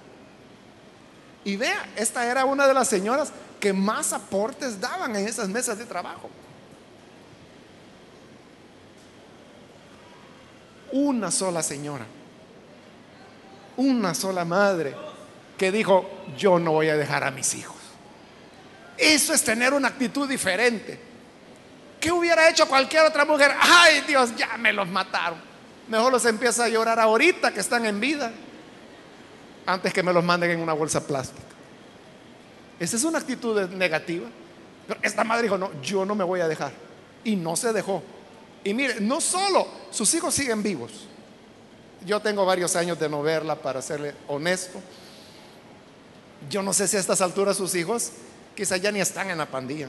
[1.46, 5.78] Y vea, esta era una de las señoras que más aportes daban en esas mesas
[5.78, 6.30] de trabajo.
[10.91, 12.06] Una sola señora,
[13.78, 14.96] una sola madre
[15.58, 17.78] que dijo, yo no voy a dejar a mis hijos.
[18.98, 21.00] Eso es tener una actitud diferente.
[22.00, 23.56] ¿Qué hubiera hecho cualquier otra mujer?
[23.60, 25.39] Ay Dios, ya me los mataron.
[25.88, 28.32] Mejor los empieza a llorar ahorita que están en vida
[29.66, 31.53] antes que me los manden en una bolsa plástica.
[32.80, 34.28] Esa es una actitud negativa.
[34.88, 36.74] Pero esta madre dijo, no, yo no me voy a dejar.
[37.24, 38.03] Y no se dejó.
[38.64, 41.07] Y mire, no solo sus hijos siguen vivos.
[42.05, 44.80] Yo tengo varios años de no verla, para serle honesto.
[46.49, 48.11] Yo no sé si a estas alturas sus hijos
[48.55, 49.88] quizás ya ni están en la pandilla.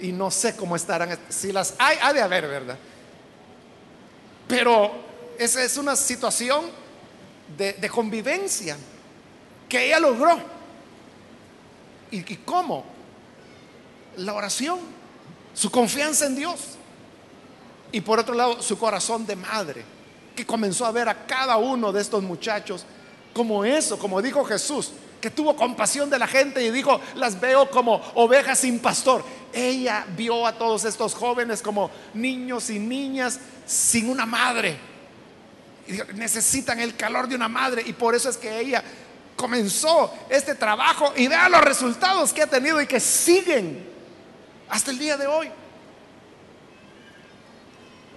[0.00, 1.18] Y no sé cómo estarán.
[1.28, 2.78] Si las hay, ha de haber, ¿verdad?
[4.48, 4.90] Pero
[5.38, 6.64] esa es una situación
[7.58, 8.78] de convivencia
[9.72, 10.38] que ella logró.
[12.10, 12.84] ¿Y, cómo?
[14.18, 14.78] La oración,
[15.54, 16.60] su confianza en Dios.
[17.90, 19.82] Y por otro lado, su corazón de madre.
[20.36, 22.84] que comenzó a ver a cada uno de estos muchachos
[23.34, 27.70] como eso, como dijo Jesús, que tuvo compasión de la gente y dijo, las veo
[27.70, 29.24] como ovejas sin pastor.
[29.54, 34.76] Ella vio a todos estos jóvenes como niños y niñas sin una madre.
[35.86, 38.82] Y necesitan el calor de una madre y por eso es que ella
[39.36, 43.88] comenzó este trabajo y vea los resultados que ha tenido y que siguen
[44.68, 45.50] hasta el día de hoy.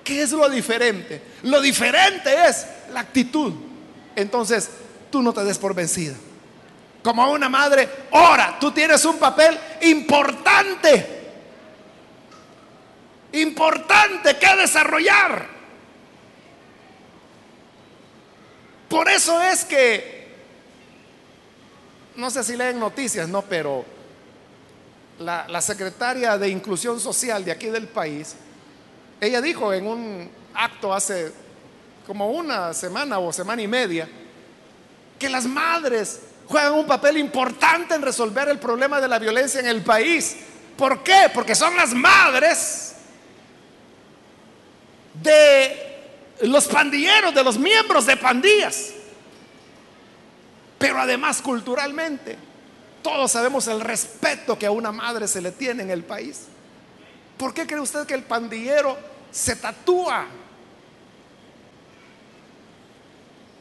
[0.03, 1.21] ¿Qué es lo diferente?
[1.43, 3.53] Lo diferente es la actitud.
[4.15, 4.69] Entonces,
[5.09, 6.13] tú no te des por vencida.
[7.03, 11.23] Como una madre, ora, tú tienes un papel importante,
[13.33, 15.47] importante que desarrollar.
[18.89, 20.14] Por eso es que,
[22.17, 23.85] no sé si leen noticias, no, pero
[25.19, 28.35] la, secretaria de Inclusión Social de aquí del país,
[29.19, 31.31] ella dijo en un acto hace
[32.05, 34.07] como una semana o semana y media
[35.17, 39.67] que las madres juegan un papel importante en resolver el problema de la violencia en
[39.67, 40.35] el país.
[40.77, 41.29] ¿Por qué?
[41.33, 42.95] Porque son las madres
[45.21, 45.85] de
[46.41, 48.91] los pandilleros, de los miembros de pandillas.
[50.85, 52.37] Pero además culturalmente,
[53.01, 56.43] todos sabemos el respeto que a una madre se le tiene en el país.
[57.39, 58.95] ¿Por qué cree usted que el pandillero
[59.31, 60.27] se tatúa?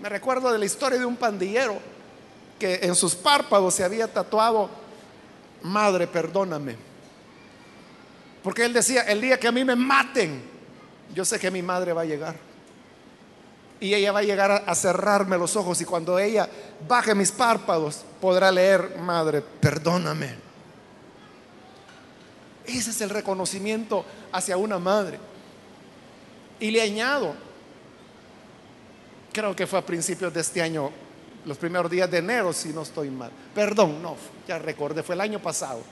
[0.00, 1.78] Me recuerdo de la historia de un pandillero
[2.58, 4.68] que en sus párpados se había tatuado,
[5.62, 6.76] Madre, perdóname.
[8.42, 10.42] Porque él decía, el día que a mí me maten,
[11.14, 12.36] yo sé que mi madre va a llegar.
[13.80, 16.48] Y ella va a llegar a cerrarme los ojos y cuando ella
[16.88, 20.44] baje mis párpados podrá leer, Madre, perdóname.
[22.66, 25.18] Ese es el reconocimiento hacia una madre.
[26.60, 27.34] Y le añado,
[29.32, 30.90] creo que fue a principios de este año,
[31.44, 33.30] los primeros días de enero, si no estoy mal.
[33.54, 34.16] Perdón, no,
[34.48, 35.82] ya recordé, fue el año pasado.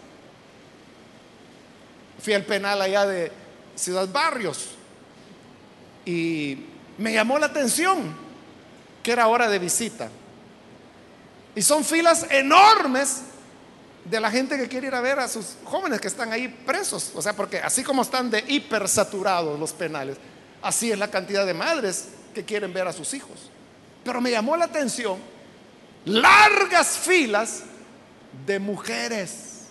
[2.23, 3.31] Fui al penal allá de
[3.75, 4.71] Ciudad Barrios
[6.07, 6.67] y
[6.99, 8.15] me llamó la atención
[9.03, 10.09] que era hora de visita.
[11.55, 13.23] Y son filas enormes
[14.05, 17.13] de la gente que quiere ir a ver a sus jóvenes que están ahí presos.
[17.15, 20.17] O sea, porque así como están de hipersaturados los penales,
[20.63, 23.51] así es la cantidad de madres que quieren ver a sus hijos.
[24.05, 25.19] Pero me llamó la atención
[26.05, 27.63] largas filas
[28.47, 29.67] de mujeres,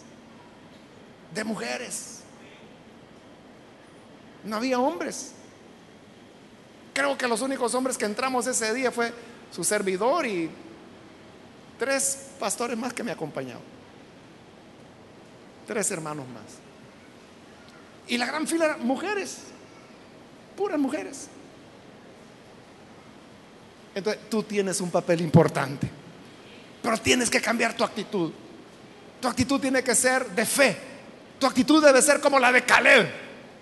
[1.33, 2.19] de mujeres.
[4.43, 5.33] No había hombres.
[7.01, 9.11] Creo que los únicos hombres que entramos ese día fue
[9.51, 10.51] su servidor y
[11.79, 13.63] tres pastores más que me acompañaron
[15.65, 16.43] tres hermanos más.
[18.07, 19.39] Y la gran fila eran mujeres,
[20.55, 21.27] puras mujeres.
[23.95, 25.89] Entonces, tú tienes un papel importante,
[26.83, 28.31] pero tienes que cambiar tu actitud.
[29.19, 30.77] Tu actitud tiene que ser de fe.
[31.39, 33.11] Tu actitud debe ser como la de Caleb.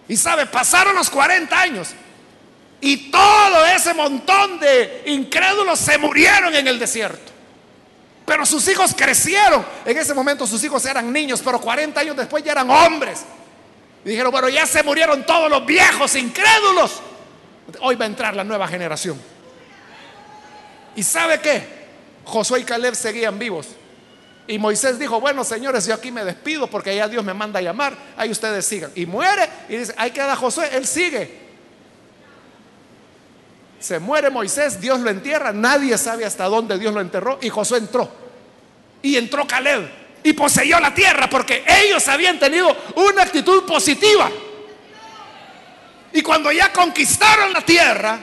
[0.10, 1.96] Y sabe, pasaron los 40 años
[2.82, 7.32] y todo ese montón de incrédulos se murieron en el desierto.
[8.26, 9.66] Pero sus hijos crecieron.
[9.86, 13.26] En ese momento sus hijos eran niños, pero 40 años después ya eran hombres.
[14.06, 17.02] Y dijeron, bueno, ya se murieron todos los viejos incrédulos.
[17.82, 19.20] Hoy va a entrar la nueva generación.
[20.96, 21.80] ¿Y sabe qué?
[22.24, 23.68] Josué y Caleb seguían vivos.
[24.48, 27.62] Y Moisés dijo, bueno, señores, yo aquí me despido porque ya Dios me manda a
[27.62, 28.92] llamar, ahí ustedes sigan.
[28.96, 31.49] Y muere y dice, ahí queda Josué, él sigue.
[33.80, 37.78] Se muere Moisés, Dios lo entierra, nadie sabe hasta dónde Dios lo enterró y Josué
[37.78, 38.10] entró.
[39.02, 39.90] Y entró Caleb
[40.22, 44.30] y poseyó la tierra porque ellos habían tenido una actitud positiva.
[46.12, 48.20] Y cuando ya conquistaron la tierra,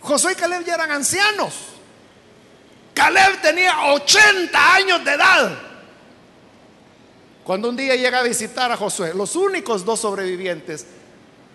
[0.00, 1.54] Josué y Caleb ya eran ancianos.
[2.92, 5.58] Caleb tenía 80 años de edad.
[7.44, 10.86] Cuando un día llega a visitar a Josué, los únicos dos sobrevivientes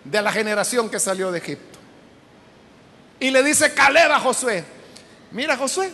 [0.04, 1.74] de la generación que salió de Egipto.
[3.20, 4.63] Y le dice Caleb a Josué,
[5.32, 5.89] mira Josué,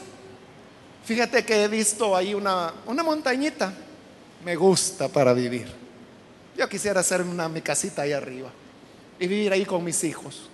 [1.06, 3.74] fíjate que he visto ahí una, una montañita,
[4.44, 5.72] me gusta para vivir.
[6.58, 8.50] Yo quisiera hacer una mi casita ahí arriba
[9.20, 10.50] y vivir ahí con mis hijos.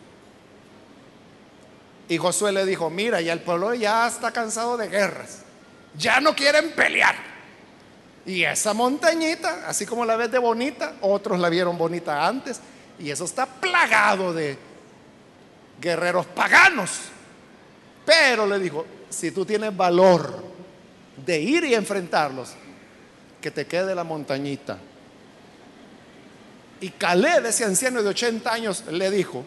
[2.09, 5.43] Y Josué le dijo, mira, ya el pueblo ya está cansado de guerras,
[5.97, 7.15] ya no quieren pelear.
[8.25, 12.59] Y esa montañita, así como la ves de bonita, otros la vieron bonita antes,
[12.99, 14.57] y eso está plagado de,
[15.79, 16.91] guerreros paganos.
[18.05, 20.43] Pero le dijo, si tú tienes valor
[21.25, 22.53] de ir y enfrentarlos,
[23.41, 24.77] que te quede la montañita.
[26.79, 29.43] Y Caleb, ese anciano de 80 años, le dijo,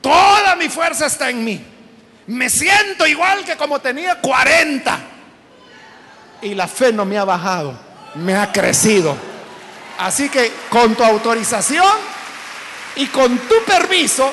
[0.00, 1.64] toda mi fuerza está en mí.
[2.26, 4.98] Me siento igual que como tenía 40.
[6.42, 7.78] Y la fe no me ha bajado,
[8.16, 9.16] me ha crecido.
[9.98, 12.13] Así que con tu autorización
[12.96, 14.32] y con tu permiso,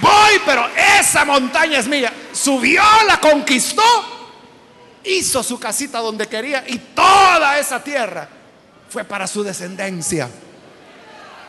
[0.00, 0.66] voy, pero
[1.00, 2.12] esa montaña es mía.
[2.32, 3.82] Subió, la conquistó,
[5.04, 8.28] hizo su casita donde quería y toda esa tierra
[8.88, 10.28] fue para su descendencia.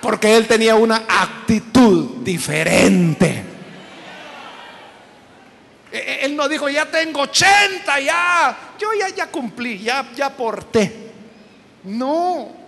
[0.02, 3.44] Porque él tenía una actitud diferente.
[5.92, 10.28] E, e, él no dijo, ya tengo 80, ya, yo ya, ya cumplí, ya, ya
[10.28, 11.12] aporté.
[11.84, 12.59] No.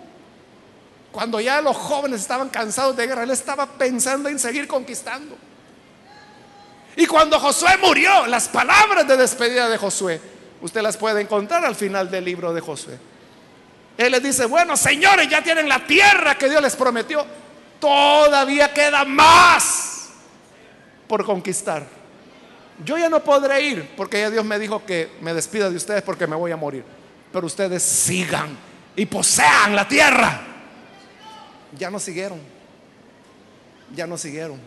[1.12, 5.36] Cuando ya los jóvenes estaban cansados de guerra, él estaba pensando en seguir conquistando.
[6.96, 10.20] Y cuando Josué murió, las palabras de despedida de Josué,
[10.62, 12.98] usted las puede encontrar al final del libro de Josué.
[13.98, 17.24] Él les dice, bueno, señores, ya tienen la tierra que Dios les prometió.
[17.78, 20.10] Todavía queda más
[21.06, 21.86] por conquistar.
[22.82, 26.02] Yo ya no podré ir porque ya Dios me dijo que me despida de ustedes
[26.02, 26.84] porque me voy a morir.
[27.30, 28.56] Pero ustedes sigan
[28.96, 30.51] y posean la tierra.
[31.78, 32.40] Ya no siguieron.
[33.94, 34.60] Ya no siguieron.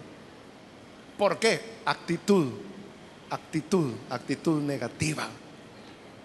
[1.18, 1.62] ¿Por qué?
[1.86, 2.52] Actitud,
[3.30, 5.28] actitud, actitud negativa.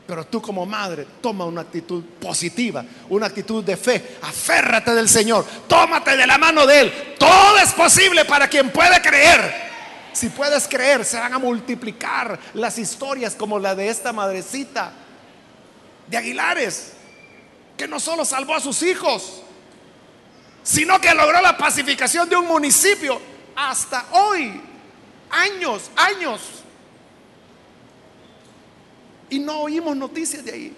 [0.06, 4.16] Pero tú como madre, toma una actitud positiva, una actitud de fe.
[4.22, 6.92] Aférrate del Señor, tómate de la mano de Él.
[7.16, 9.70] Todo es posible para quien puede creer.
[10.12, 14.92] Si puedes creer, se van a multiplicar las historias como la de esta madrecita
[16.08, 16.94] de Aguilares,
[17.76, 19.42] que no solo salvó a sus hijos,
[20.62, 23.20] sino que logró la pacificación de un municipio
[23.56, 24.60] hasta hoy.
[25.30, 26.60] Años, años
[29.30, 30.76] y no oímos noticias de ahí.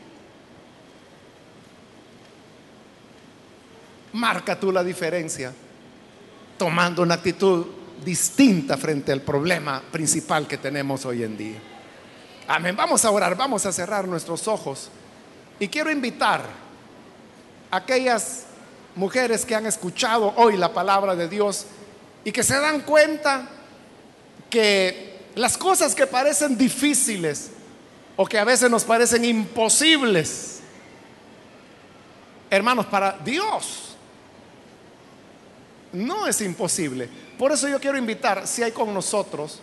[4.13, 5.53] Marca tú la diferencia
[6.59, 7.67] tomando una actitud
[8.05, 11.59] distinta frente al problema principal que tenemos hoy en día.
[12.47, 12.77] Amén.
[12.77, 14.91] Vamos a orar, vamos a cerrar nuestros ojos.
[15.59, 16.43] Y quiero invitar
[17.71, 18.45] a aquellas
[18.95, 21.67] mujeres que han escuchado hoy la palabra de Dios
[22.25, 23.49] y que se dan cuenta
[24.51, 27.51] que las cosas que parecen difíciles,
[28.17, 30.61] o que a veces nos parecen imposibles.
[32.51, 33.97] Hermanos, para Dios
[35.93, 37.09] no es imposible.
[37.39, 39.61] Por eso yo quiero invitar, si hay con nosotros,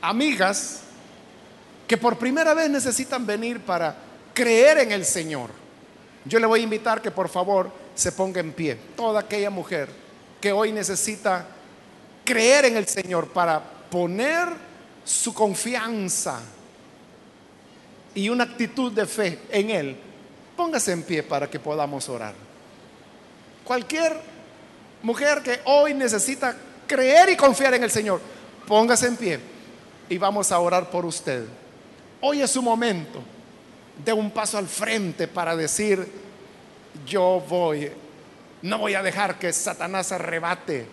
[0.00, 0.80] amigas
[1.86, 3.96] que por primera vez necesitan venir para
[4.34, 5.50] creer en el Señor.
[6.24, 8.76] Yo le voy a invitar que por favor se ponga en pie.
[8.94, 9.88] Toda aquella mujer
[10.40, 11.46] que hoy necesita
[12.24, 14.48] creer en el Señor para poner
[15.04, 16.40] su confianza
[18.14, 19.96] y una actitud de fe en Él,
[20.56, 22.34] póngase en pie para que podamos orar.
[23.64, 24.20] Cualquier
[25.02, 28.20] mujer que hoy necesita creer y confiar en el Señor,
[28.66, 29.40] póngase en pie
[30.08, 31.44] y vamos a orar por usted.
[32.20, 33.22] Hoy es su momento
[34.04, 36.25] de un paso al frente para decir,
[37.04, 37.90] yo voy,
[38.62, 40.86] no voy a dejar que Satanás arrebate.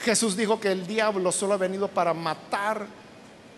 [0.00, 2.86] Jesús dijo que el diablo solo ha venido para matar,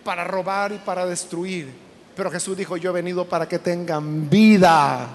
[0.03, 1.73] para robar y para destruir.
[2.15, 5.07] Pero Jesús dijo, yo he venido para que tengan vida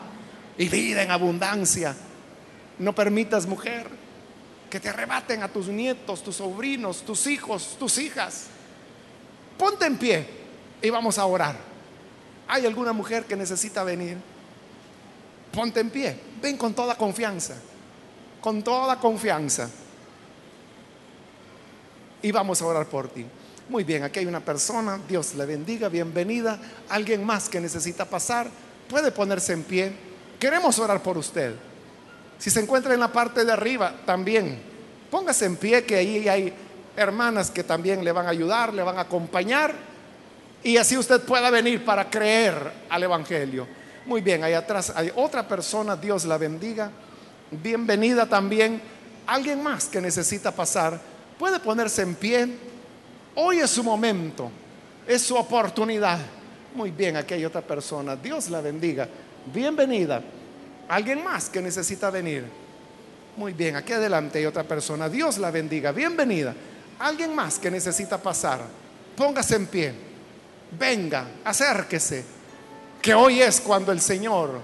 [0.57, 1.97] y vida en abundancia.
[2.79, 3.89] No permitas, mujer,
[4.71, 8.47] que te arrebaten a tus nietos, tus sobrinos, tus hijos, tus hijas.
[9.59, 10.27] Ponte en pie
[10.81, 11.57] y vamos a orar.
[12.49, 14.19] ¿Hay alguna mujer que necesita venir?
[15.53, 16.17] Ponte en pie.
[16.41, 17.55] Ven con toda confianza.
[18.41, 19.69] Con toda confianza.
[22.23, 23.27] Y vamos a orar por ti.
[23.69, 26.59] Muy bien, aquí hay una persona, Dios le bendiga, bienvenida.
[26.89, 28.49] Alguien más que necesita pasar,
[28.89, 29.93] puede ponerse en pie.
[30.39, 31.55] Queremos orar por usted.
[32.39, 34.61] Si se encuentra en la parte de arriba, también
[35.11, 36.53] póngase en pie, que ahí hay
[36.97, 39.75] hermanas que también le van a ayudar, le van a acompañar.
[40.65, 43.67] Y así usted pueda venir para creer al Evangelio.
[44.05, 46.91] Muy bien, ahí atrás hay otra persona, Dios la bendiga.
[47.51, 48.81] Bienvenida también.
[49.27, 51.01] Alguien más que necesita pasar,
[51.39, 52.49] puede ponerse en pie.
[53.37, 54.51] Hoy es su momento,
[55.07, 56.19] es su oportunidad.
[56.75, 58.17] Muy bien, aquí hay otra persona.
[58.17, 59.09] Dios la bendiga.
[59.53, 60.21] Bienvenida.
[60.89, 62.45] ¿Alguien más que necesita venir?
[63.37, 65.09] Muy bien, aquí adelante hay otra persona.
[65.09, 65.93] Dios la bendiga.
[65.93, 66.55] Bienvenida.
[66.99, 68.61] ¿Alguien más que necesita pasar?
[69.17, 69.95] Póngase en pie.
[70.79, 72.42] Venga, acérquese.
[73.03, 74.61] Que hoy es cuando el Señor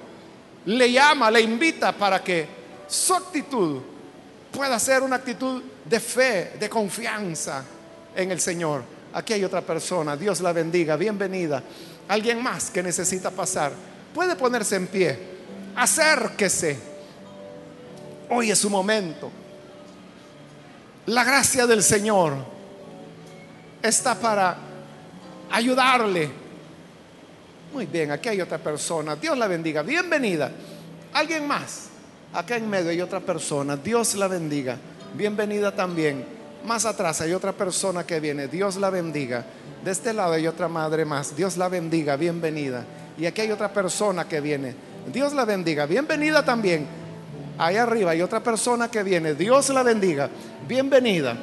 [0.65, 2.47] le llama, le invita para que
[2.87, 3.81] su actitud
[4.53, 7.65] pueda ser una actitud de fe, de confianza
[8.15, 8.83] en el Señor.
[9.13, 11.63] Aquí hay otra persona, Dios la bendiga, bienvenida.
[12.07, 13.73] Alguien más que necesita pasar,
[14.15, 15.19] puede ponerse en pie,
[15.75, 16.79] acérquese.
[18.31, 19.31] Hoy es su momento.
[21.07, 22.35] La gracia del Señor
[23.83, 24.59] está para
[25.51, 26.48] ayudarle.
[27.73, 29.15] Muy bien, aquí hay otra persona.
[29.15, 29.83] Dios la bendiga.
[29.83, 30.51] Bienvenida.
[31.13, 31.89] ¿Alguien más?
[32.33, 33.77] Acá en medio hay otra persona.
[33.77, 34.77] Dios la bendiga.
[35.15, 36.25] Bienvenida también.
[36.65, 38.49] Más atrás hay otra persona que viene.
[38.49, 39.45] Dios la bendiga.
[39.85, 41.37] De este lado hay otra madre más.
[41.37, 42.17] Dios la bendiga.
[42.17, 42.85] Bienvenida.
[43.19, 44.75] Y aquí hay otra persona que viene.
[45.13, 45.85] Dios la bendiga.
[45.85, 46.87] Bienvenida también.
[47.59, 49.35] Ahí arriba hay otra persona que viene.
[49.35, 50.31] Dios la bendiga.
[50.67, 51.37] Bienvenida.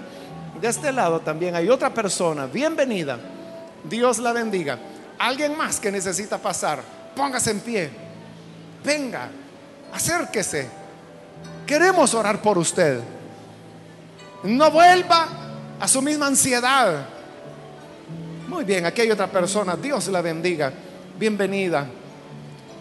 [0.60, 2.48] De este lado también hay otra persona.
[2.48, 3.20] Bienvenida.
[3.88, 4.80] Dios la bendiga.
[5.18, 6.82] Alguien más que necesita pasar.
[7.16, 7.90] Póngase en pie.
[8.84, 9.30] Venga.
[9.94, 10.68] Acérquese.
[11.66, 13.00] Queremos orar por usted.
[14.44, 15.28] No vuelva
[15.80, 17.08] a su misma ansiedad.
[18.48, 19.76] Muy bien, aquí hay otra persona.
[19.76, 20.72] Dios la bendiga.
[21.18, 21.88] Bienvenida.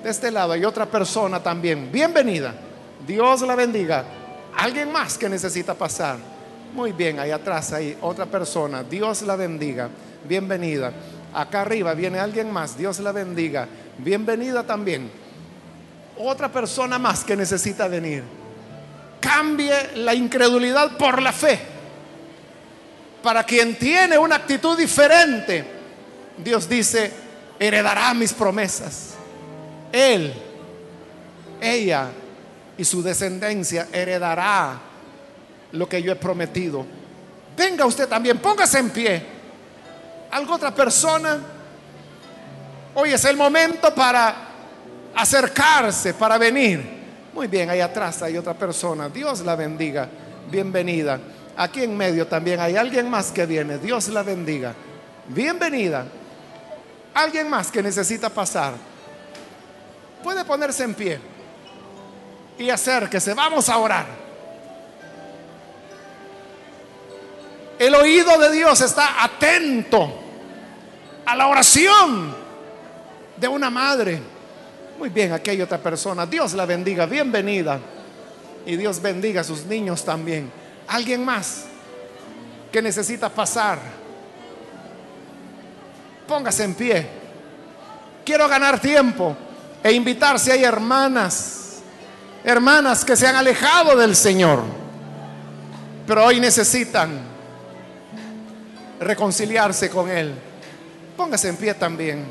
[0.03, 1.91] De este lado hay otra persona también.
[1.91, 2.55] Bienvenida.
[3.07, 4.05] Dios la bendiga.
[4.57, 6.19] Alguien más que necesita pasar.
[6.75, 8.83] Muy bien, ahí atrás hay otra persona.
[8.83, 9.89] Dios la bendiga.
[10.29, 10.93] Bienvenida.
[11.35, 12.79] Acá arriba viene alguien más.
[12.79, 13.67] Dios la bendiga.
[13.99, 15.11] Bienvenida también.
[16.17, 18.23] Otra persona más que necesita venir.
[19.19, 21.59] Cambie la incredulidad por la fe.
[23.21, 25.65] Para quien tiene una actitud diferente,
[26.39, 27.11] Dios dice,
[27.59, 29.15] heredará mis promesas.
[29.91, 30.33] Él,
[31.61, 32.11] ella
[32.79, 34.79] y su descendencia heredará
[35.73, 36.87] lo que yo he prometido.
[37.57, 39.34] Venga usted también, póngase en pie.
[40.35, 41.39] ¿Algo otra persona?
[42.97, 44.35] Hoy es el momento para
[45.15, 46.83] acercarse, para venir.
[47.33, 49.09] Muy bien, ahí atrás hay otra persona.
[49.09, 50.09] Dios la bendiga.
[50.51, 51.21] Bienvenida.
[51.57, 53.79] Aquí en medio también hay alguien más que viene.
[53.79, 54.75] Dios la bendiga.
[55.29, 56.05] Bienvenida.
[57.15, 58.75] Alguien más que necesita pasar.
[60.21, 61.21] Puede ponerse en pie
[62.59, 63.35] y acérquese.
[63.35, 64.07] Vamos a orar.
[67.79, 70.23] El oído de Dios está atento
[71.27, 72.35] a la oración
[73.37, 74.35] de una madre
[74.99, 76.25] muy bien, aquí hay otra persona.
[76.25, 77.81] Dios la bendiga, bienvenida.
[78.65, 80.51] Y Dios bendiga a sus niños también.
[80.89, 81.65] Alguien más
[82.71, 83.79] que necesita pasar.
[86.27, 87.07] Póngase en pie.
[88.25, 89.37] Quiero ganar tiempo
[89.83, 91.83] e invitar si hay hermanas,
[92.43, 94.63] hermanas que se han alejado del Señor,
[96.07, 97.21] pero hoy necesitan
[99.01, 100.35] reconciliarse con Él.
[101.17, 102.25] Póngase en pie también.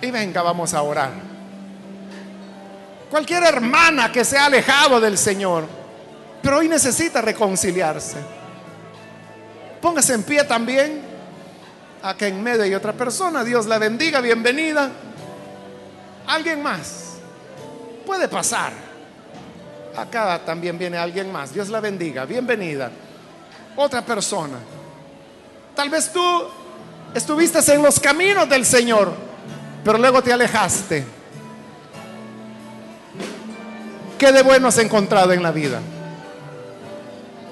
[0.00, 1.12] Y venga, vamos a orar.
[3.10, 5.64] Cualquier hermana que se ha alejado del Señor,
[6.42, 8.18] pero hoy necesita reconciliarse.
[9.80, 11.00] Póngase en pie también.
[12.02, 13.44] Acá en medio hay otra persona.
[13.44, 14.90] Dios la bendiga, bienvenida.
[16.26, 17.14] Alguien más.
[18.04, 18.72] Puede pasar.
[19.96, 21.54] Acá también viene alguien más.
[21.54, 22.90] Dios la bendiga, bienvenida.
[23.76, 24.58] Otra persona.
[25.74, 26.48] Tal vez tú
[27.16, 29.10] estuviste en los caminos del Señor,
[29.82, 31.04] pero luego te alejaste.
[34.18, 35.80] ¿Qué de bueno has encontrado en la vida?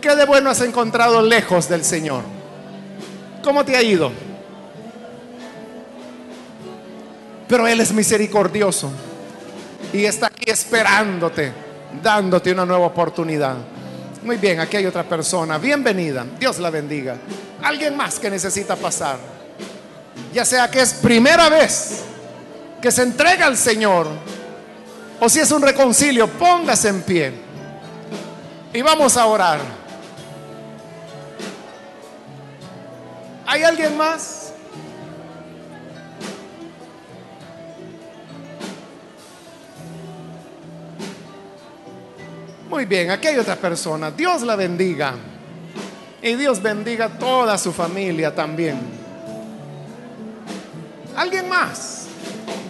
[0.03, 2.23] ¿Qué de bueno has encontrado lejos del Señor?
[3.43, 4.13] ¿Cómo te ha ido?
[7.49, 8.91] Pero Él es misericordioso
[9.95, 11.53] y está aquí esperándote,
[12.03, 13.57] dándote una nueva oportunidad.
[14.23, 15.57] Muy bien, aquí hay otra persona.
[15.57, 16.27] Bienvenida.
[16.39, 17.17] Dios la bendiga.
[17.63, 19.34] Alguien más que necesita pasar.
[20.35, 22.03] Ya sea que es primera vez
[22.83, 24.09] que se entrega al Señor
[25.21, 27.33] o si es un reconcilio, póngase en pie.
[28.73, 29.61] Y vamos a orar.
[33.47, 34.53] ¿Hay alguien más?
[42.69, 44.11] Muy bien, aquí hay otra persona.
[44.11, 45.15] Dios la bendiga.
[46.21, 49.04] Y Dios bendiga a toda su familia también.
[51.17, 52.07] ¿Alguien más?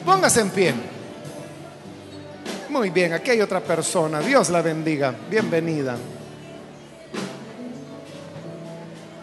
[0.05, 0.75] Póngase en pie.
[2.69, 4.21] Muy bien, aquí hay otra persona.
[4.21, 5.15] Dios la bendiga.
[5.31, 5.97] Bienvenida.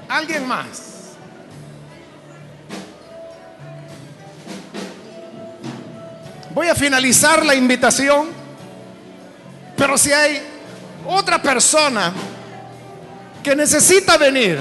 [0.09, 0.91] ¿Alguien más?
[6.53, 8.29] Voy a finalizar la invitación,
[9.77, 10.41] pero si hay
[11.07, 12.11] otra persona
[13.41, 14.59] que necesita venir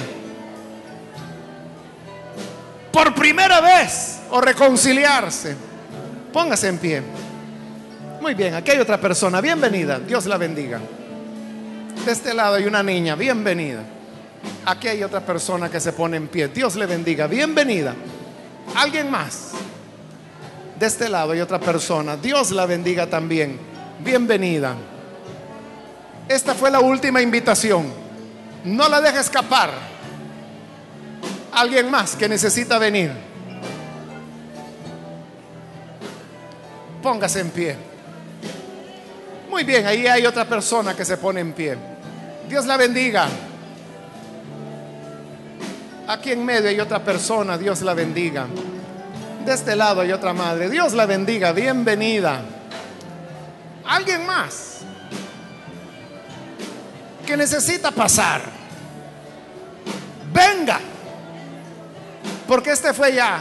[2.93, 5.57] por primera vez o reconciliarse,
[6.33, 7.03] póngase en pie.
[8.21, 9.41] Muy bien, aquí hay otra persona.
[9.41, 9.99] Bienvenida.
[9.99, 10.79] Dios la bendiga.
[12.05, 13.15] De este lado hay una niña.
[13.15, 13.83] Bienvenida.
[14.67, 16.49] Aquí hay otra persona que se pone en pie.
[16.49, 17.27] Dios le bendiga.
[17.27, 17.95] Bienvenida.
[18.77, 19.53] ¿Alguien más?
[20.79, 22.17] De este lado hay otra persona.
[22.17, 23.59] Dios la bendiga también.
[24.05, 24.75] Bienvenida.
[26.29, 27.87] Esta fue la última invitación.
[28.65, 29.71] No la deje escapar.
[31.53, 33.30] alguien más que necesita venir.
[37.03, 37.77] Póngase en pie.
[39.49, 41.77] Muy bien, ahí hay otra persona que se pone en pie.
[42.49, 43.29] Dios la bendiga.
[46.07, 48.47] Aquí en medio hay otra persona, Dios la bendiga.
[49.45, 52.43] De este lado hay otra madre, Dios la bendiga, bienvenida.
[53.87, 54.81] Alguien más
[57.27, 58.43] que necesita pasar.
[60.33, 60.81] Venga.
[62.47, 63.41] Porque este fue ya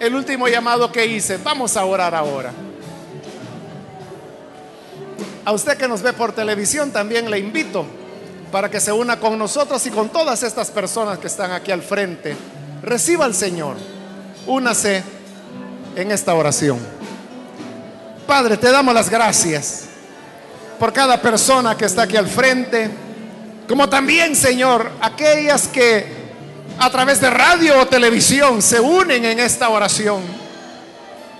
[0.00, 1.38] el último llamado que hice.
[1.38, 2.52] Vamos a orar ahora.
[5.44, 7.84] A usted que nos ve por televisión también le invito
[8.50, 11.82] para que se una con nosotros y con todas estas personas que están aquí al
[11.82, 12.36] frente.
[12.82, 13.76] Reciba al Señor.
[14.46, 15.02] Únase
[15.96, 16.78] en esta oración.
[18.26, 19.84] Padre, te damos las gracias
[20.78, 22.90] por cada persona que está aquí al frente,
[23.68, 26.06] como también, Señor, aquellas que
[26.78, 30.22] a través de radio o televisión se unen en esta oración.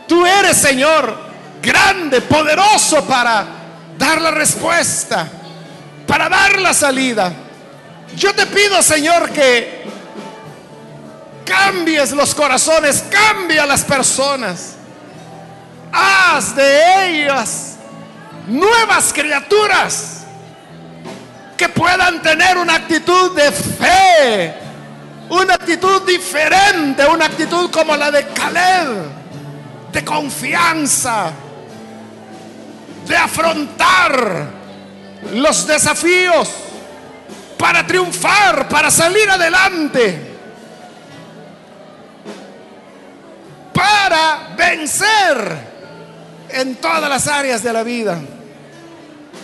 [0.07, 1.17] Tú eres, Señor,
[1.63, 3.54] grande, poderoso para
[3.99, 5.29] dar la respuesta,
[6.07, 7.33] para dar la salida.
[8.17, 9.85] Yo te pido, Señor, que
[11.45, 14.77] cambies los corazones, cambia las personas.
[15.93, 17.77] Haz de ellas
[18.47, 20.25] nuevas criaturas
[21.57, 24.55] que puedan tener una actitud de fe,
[25.31, 28.89] una actitud diferente, una actitud como la de Caleb,
[29.93, 31.31] de confianza,
[33.07, 34.47] de afrontar
[35.33, 36.51] los desafíos
[37.59, 40.37] para triunfar, para salir adelante,
[43.73, 45.75] para vencer
[46.51, 48.21] en todas las áreas de la vida.